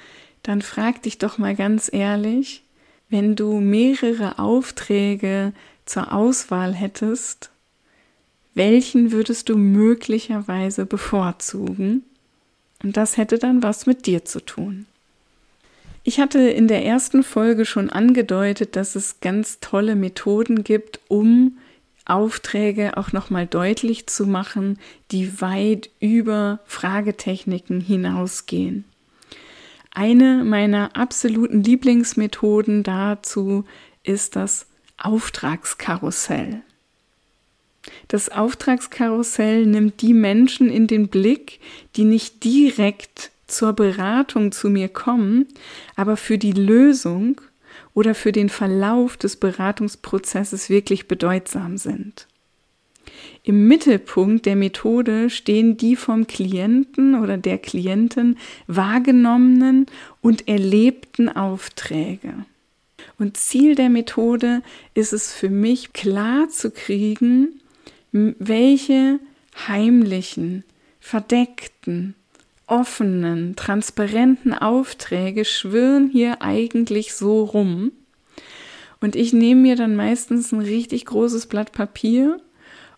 dann 0.42 0.60
frag 0.60 1.02
dich 1.02 1.18
doch 1.18 1.38
mal 1.38 1.54
ganz 1.54 1.90
ehrlich, 1.92 2.62
wenn 3.08 3.34
du 3.34 3.60
mehrere 3.60 4.38
Aufträge 4.38 5.52
zur 5.86 6.12
Auswahl 6.12 6.74
hättest, 6.74 7.50
welchen 8.54 9.12
würdest 9.12 9.48
du 9.48 9.56
möglicherweise 9.56 10.86
bevorzugen? 10.86 12.04
Und 12.82 12.96
das 12.96 13.16
hätte 13.16 13.38
dann 13.38 13.62
was 13.62 13.86
mit 13.86 14.06
dir 14.06 14.24
zu 14.24 14.40
tun. 14.44 14.86
Ich 16.02 16.20
hatte 16.20 16.40
in 16.40 16.68
der 16.68 16.84
ersten 16.84 17.22
Folge 17.22 17.64
schon 17.64 17.88
angedeutet, 17.88 18.76
dass 18.76 18.94
es 18.94 19.20
ganz 19.20 19.58
tolle 19.60 19.96
Methoden 19.96 20.62
gibt, 20.62 21.00
um 21.08 21.56
Aufträge 22.04 22.96
auch 22.96 23.12
nochmal 23.12 23.46
deutlich 23.46 24.06
zu 24.06 24.26
machen, 24.26 24.78
die 25.10 25.40
weit 25.40 25.90
über 26.00 26.60
Fragetechniken 26.66 27.80
hinausgehen. 27.80 28.84
Eine 29.90 30.44
meiner 30.44 30.96
absoluten 30.96 31.62
Lieblingsmethoden 31.62 32.82
dazu 32.82 33.64
ist 34.02 34.36
das 34.36 34.66
Auftragskarussell. 34.98 36.62
Das 38.08 38.28
Auftragskarussell 38.28 39.66
nimmt 39.66 40.00
die 40.00 40.14
Menschen 40.14 40.70
in 40.70 40.86
den 40.86 41.08
Blick, 41.08 41.60
die 41.96 42.04
nicht 42.04 42.44
direkt 42.44 43.30
zur 43.46 43.72
Beratung 43.72 44.52
zu 44.52 44.70
mir 44.70 44.88
kommen, 44.88 45.46
aber 45.96 46.16
für 46.16 46.38
die 46.38 46.52
Lösung 46.52 47.40
oder 47.94 48.14
für 48.14 48.32
den 48.32 48.48
Verlauf 48.48 49.16
des 49.16 49.36
Beratungsprozesses 49.36 50.68
wirklich 50.68 51.08
bedeutsam 51.08 51.78
sind. 51.78 52.26
Im 53.42 53.68
Mittelpunkt 53.68 54.46
der 54.46 54.56
Methode 54.56 55.30
stehen 55.30 55.76
die 55.76 55.96
vom 55.96 56.26
Klienten 56.26 57.14
oder 57.14 57.36
der 57.36 57.58
Klientin 57.58 58.36
wahrgenommenen 58.66 59.86
und 60.20 60.48
erlebten 60.48 61.28
Aufträge. 61.28 62.34
Und 63.18 63.36
Ziel 63.36 63.74
der 63.74 63.90
Methode 63.90 64.62
ist 64.94 65.12
es 65.12 65.32
für 65.32 65.50
mich 65.50 65.92
klar 65.92 66.48
zu 66.48 66.70
kriegen, 66.70 67.60
welche 68.12 69.20
heimlichen, 69.68 70.64
verdeckten, 71.00 72.14
offenen, 72.66 73.56
transparenten 73.56 74.54
Aufträge 74.54 75.44
schwirren 75.44 76.08
hier 76.08 76.42
eigentlich 76.42 77.14
so 77.14 77.44
rum. 77.44 77.92
Und 79.00 79.16
ich 79.16 79.32
nehme 79.32 79.60
mir 79.60 79.76
dann 79.76 79.96
meistens 79.96 80.52
ein 80.52 80.60
richtig 80.60 81.04
großes 81.04 81.46
Blatt 81.46 81.72
Papier 81.72 82.40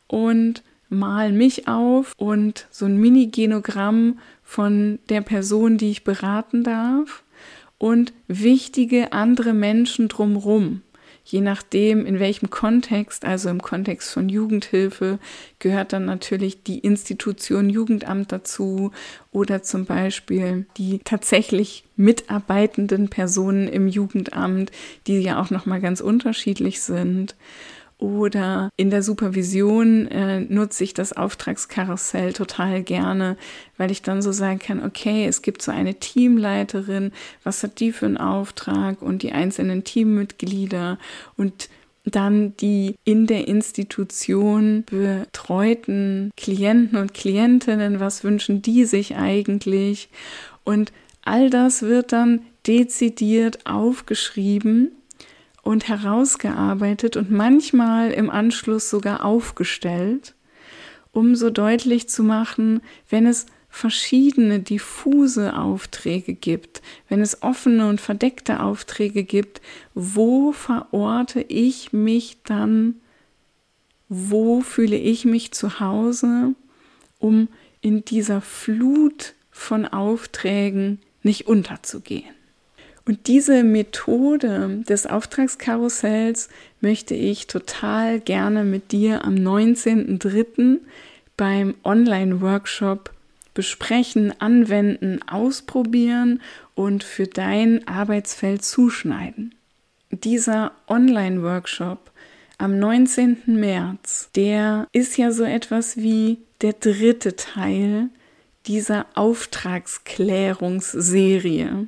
und 0.07 0.63
mal 0.89 1.33
mich 1.33 1.67
auf 1.67 2.13
und 2.17 2.67
so 2.71 2.87
ein 2.87 2.97
Mini-Genogramm 2.99 4.19
von 4.43 5.01
der 5.09 5.21
Person, 5.21 5.79
die 5.79 5.91
ich 5.91 6.05
beraten 6.05 6.63
darf 6.63 7.25
und 7.79 8.13
wichtige 8.29 9.13
andere 9.13 9.53
Menschen 9.53 10.09
drumrum 10.09 10.83
je 11.27 11.41
nachdem, 11.41 12.07
in 12.07 12.21
welchem 12.21 12.51
Kontext, 12.51 13.25
also 13.25 13.49
im 13.49 13.61
Kontext 13.61 14.13
von 14.13 14.29
Jugendhilfe, 14.29 15.19
gehört 15.59 15.93
dann 15.93 16.05
natürlich 16.05 16.63
die 16.63 16.79
Institution 16.79 17.69
Jugendamt 17.69 18.31
dazu 18.31 18.93
oder 19.33 19.63
zum 19.65 19.87
Beispiel 19.87 20.67
die 20.77 21.01
tatsächlich 21.03 21.85
mitarbeitenden 21.97 23.09
Personen 23.09 23.67
im 23.67 23.89
Jugendamt, 23.89 24.71
die 25.09 25.19
ja 25.21 25.41
auch 25.41 25.51
nochmal 25.51 25.81
ganz 25.81 26.01
unterschiedlich 26.01 26.81
sind. 26.81 27.35
Oder 27.99 28.71
in 28.77 28.91
der 28.91 29.03
Supervision 29.03 30.07
äh, 30.09 30.41
nutze 30.41 30.85
ich 30.85 30.93
das 30.93 31.15
Auftragskarussell 31.15 32.35
total 32.35 32.83
gerne, 32.83 33.37
weil 33.79 33.91
ich 33.91 34.03
dann 34.03 34.21
so 34.21 34.33
sagen 34.33 34.59
kann, 34.59 34.85
okay, 34.85 35.27
es 35.27 35.41
gibt 35.41 35.63
so 35.63 35.73
eine 35.73 35.95
Teamleiterin, 35.95 37.13
was 37.43 37.63
hat 37.63 37.81
die 37.81 37.93
für 37.93 38.07
einen 38.07 38.19
Auftrag 38.19 39.01
und 39.01 39.23
die 39.23 39.33
einzelnen 39.33 39.85
Teammitglieder 39.85 40.99
und 41.37 41.71
dann 42.05 42.57
die 42.59 42.97
in 43.05 43.27
der 43.27 43.49
Institution 43.49 44.85
betreuten 44.85 46.31
Klienten 46.37 46.99
und 46.99 47.15
Klientinnen, 47.15 47.99
was 47.99 48.23
wünschen 48.23 48.63
die 48.63 48.85
sich 48.85 49.17
eigentlich? 49.17 50.09
Und 50.65 50.93
all 51.23 51.51
das 51.51 51.83
wird 51.83 52.13
dann 52.13 52.43
dezidiert 52.67 53.67
aufgeschrieben 53.67 54.93
und 55.67 55.89
herausgearbeitet 55.89 57.17
und 57.17 57.33
manchmal 57.33 58.13
im 58.13 58.31
Anschluss 58.31 58.89
sogar 58.89 59.25
aufgestellt, 59.25 60.37
um 61.11 61.35
so 61.35 61.51
deutlich 61.51 62.09
zu 62.09 62.23
machen, 62.23 62.81
wenn 63.11 63.27
es 63.27 63.47
verschiedene 63.69 64.61
diffuse 64.61 65.59
Aufträge 65.59 66.35
gibt, 66.35 66.83
wenn 67.09 67.21
es 67.21 67.43
offene 67.43 67.89
und 67.89 68.01
verdeckte 68.01 68.61
Aufträge 68.61 69.25
gibt, 69.25 69.61
wo 69.93 70.53
verorte 70.53 71.41
ich 71.41 71.93
mich 71.93 72.39
dann, 72.45 72.95
wo 74.09 74.61
fühle 74.61 74.97
ich 74.97 75.25
mich 75.25 75.51
zu 75.51 75.81
Hause, 75.81 76.55
um 77.19 77.49
in 77.81 78.05
dieser 78.05 78.41
Flut 78.41 79.35
von 79.51 79.85
Aufträgen 79.85 81.01
nicht 81.25 81.49
unterzugehen. 81.49 82.37
Und 83.07 83.29
diese 83.29 83.63
Methode 83.63 84.83
des 84.89 85.07
Auftragskarussells 85.07 86.49
möchte 86.81 87.15
ich 87.15 87.47
total 87.47 88.19
gerne 88.19 88.65
mit 88.65 88.91
dir 88.91 89.25
am 89.25 89.37
19.03. 89.37 90.81
beim 91.37 91.77
Online-Workshop 91.85 93.13
besprechen, 93.55 94.35
anwenden, 94.41 95.21
ausprobieren 95.23 96.43
und 96.75 97.05
für 97.05 97.29
dein 97.29 97.87
Arbeitsfeld 97.87 98.65
zuschneiden. 98.65 99.55
Dieser 100.11 100.73
Online-Workshop 100.89 102.11
am 102.59 102.77
19. 102.79 103.43
März, 103.47 104.31
der 104.35 104.89
ist 104.93 105.17
ja 105.17 105.31
so 105.31 105.45
etwas 105.45 105.97
wie 105.97 106.39
der 106.61 106.73
dritte 106.73 107.37
Teil 107.37 108.09
dieser 108.67 109.07
Auftragsklärungsserie. 109.15 111.87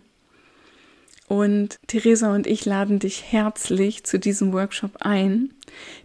Und 1.29 1.79
Theresa 1.87 2.35
und 2.35 2.47
ich 2.47 2.65
laden 2.65 2.99
dich 2.99 3.23
herzlich 3.31 4.05
zu 4.05 4.19
diesem 4.19 4.53
Workshop 4.55 4.97
ein. 5.01 5.51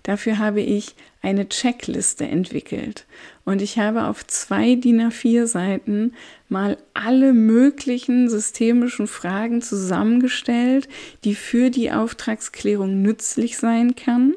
Dafür 0.03 0.37
habe 0.37 0.59
ich 0.61 0.95
eine 1.21 1.47
Checkliste 1.47 2.27
entwickelt. 2.27 3.05
Und 3.45 3.61
ich 3.61 3.79
habe 3.79 4.03
auf 4.03 4.27
zwei 4.27 4.75
DIN 4.75 5.01
A4 5.01 5.45
Seiten 5.47 6.13
mal 6.49 6.77
alle 6.93 7.31
möglichen 7.31 8.29
systemischen 8.29 9.07
Fragen 9.07 9.61
zusammengestellt, 9.61 10.89
die 11.23 11.35
für 11.35 11.69
die 11.69 11.91
Auftragsklärung 11.91 13.01
nützlich 13.01 13.57
sein 13.57 13.95
kann 13.95 14.35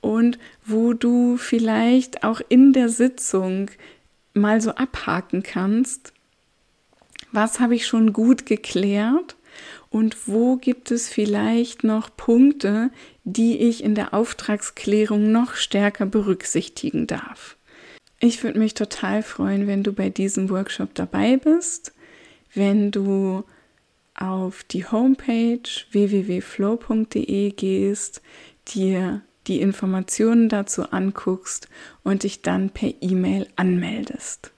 und 0.00 0.38
wo 0.64 0.94
du 0.94 1.36
vielleicht 1.36 2.24
auch 2.24 2.40
in 2.48 2.72
der 2.72 2.88
Sitzung 2.88 3.70
mal 4.32 4.62
so 4.62 4.70
abhaken 4.70 5.42
kannst, 5.42 6.14
was 7.32 7.60
habe 7.60 7.74
ich 7.74 7.86
schon 7.86 8.14
gut 8.14 8.46
geklärt 8.46 9.36
und 9.88 10.28
wo 10.28 10.56
gibt 10.56 10.90
es 10.90 11.08
vielleicht 11.08 11.84
noch 11.84 12.16
Punkte, 12.16 12.90
die 13.24 13.58
ich 13.58 13.82
in 13.82 13.94
der 13.94 14.14
Auftragsklärung 14.14 15.32
noch 15.32 15.54
stärker 15.54 16.06
berücksichtigen 16.06 17.06
darf. 17.06 17.56
Ich 18.20 18.42
würde 18.44 18.58
mich 18.58 18.74
total 18.74 19.22
freuen, 19.22 19.66
wenn 19.66 19.82
du 19.82 19.92
bei 19.92 20.10
diesem 20.10 20.50
Workshop 20.50 20.94
dabei 20.94 21.36
bist, 21.38 21.92
wenn 22.52 22.90
du 22.90 23.44
auf 24.14 24.62
die 24.64 24.84
Homepage 24.84 25.62
www.flow.de 25.90 27.50
gehst, 27.52 28.22
dir 28.68 29.22
die 29.46 29.60
Informationen 29.60 30.48
dazu 30.48 30.90
anguckst 30.90 31.68
und 32.02 32.24
dich 32.24 32.42
dann 32.42 32.70
per 32.70 32.92
E-Mail 33.00 33.48
anmeldest. 33.56 34.52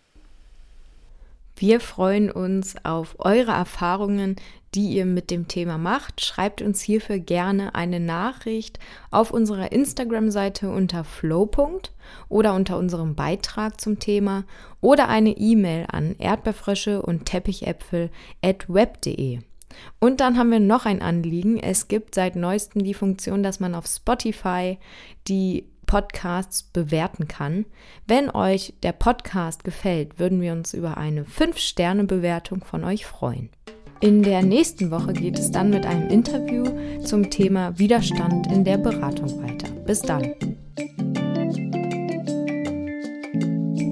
Wir 1.57 1.79
freuen 1.79 2.31
uns 2.31 2.75
auf 2.85 3.15
eure 3.19 3.53
Erfahrungen, 3.53 4.37
die 4.75 4.89
ihr 4.89 5.07
mit 5.07 5.31
dem 5.31 5.49
Thema 5.49 5.79
macht. 5.79 6.25
Schreibt 6.25 6.63
uns 6.63 6.81
hierfür 6.81 7.19
gerne 7.19 7.75
eine 7.75 8.01
Nachricht 8.01 8.79
auf 9.11 9.31
unserer 9.31 9.73
Instagram-Seite 9.73 10.71
unter 10.71 11.05
flow. 11.05 11.51
oder 12.29 12.55
unter 12.55 12.79
unserem 12.79 13.15
Beitrag 13.15 13.81
zum 13.81 13.99
Thema 13.99 14.45
oder 14.81 15.09
eine 15.09 15.37
E-Mail 15.37 15.87
an 15.91 16.17
erdbeerfrösche 16.19 17.03
und 17.03 17.27
teppichäpfel 17.27 18.11
at 18.43 18.69
web.de. 18.69 19.41
Und 19.99 20.21
dann 20.21 20.39
haben 20.39 20.51
wir 20.51 20.61
noch 20.61 20.85
ein 20.85 21.03
Anliegen. 21.03 21.59
Es 21.59 21.89
gibt 21.89 22.15
seit 22.15 22.37
neuestem 22.37 22.85
die 22.85 22.95
Funktion, 22.95 23.43
dass 23.43 23.61
man 23.61 23.75
auf 23.75 23.87
Spotify 23.87 24.79
die 25.29 25.65
Podcasts 25.87 26.63
bewerten 26.63 27.29
kann. 27.29 27.67
Wenn 28.07 28.31
euch 28.31 28.75
der 28.83 28.93
Podcast 28.93 29.65
gefällt, 29.65 30.19
würden 30.19 30.41
wir 30.41 30.53
uns 30.53 30.75
über 30.75 30.97
eine 30.97 31.25
5-Sterne-Bewertung 31.25 32.65
von 32.65 32.85
euch 32.85 33.05
freuen. 33.05 33.51
In 34.03 34.21
der 34.21 34.43
nächsten 34.43 34.91
Woche 34.91 35.13
geht 35.13 35.39
es 35.39 35.53
dann 35.53 35.71
mit 35.71 35.87
einem 35.87 36.09
Interview 36.09 36.65
zum 37.05 37.31
Thema 37.31 37.79
Widerstand 37.79 38.49
in 38.49 38.65
der 38.65 38.77
Beratung 38.77 39.41
weiter. 39.41 39.69
Bis 39.87 40.01
dann. 40.01 40.35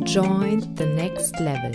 Join 0.04 0.62
the 0.76 0.86
next 0.96 1.38
level. 1.38 1.70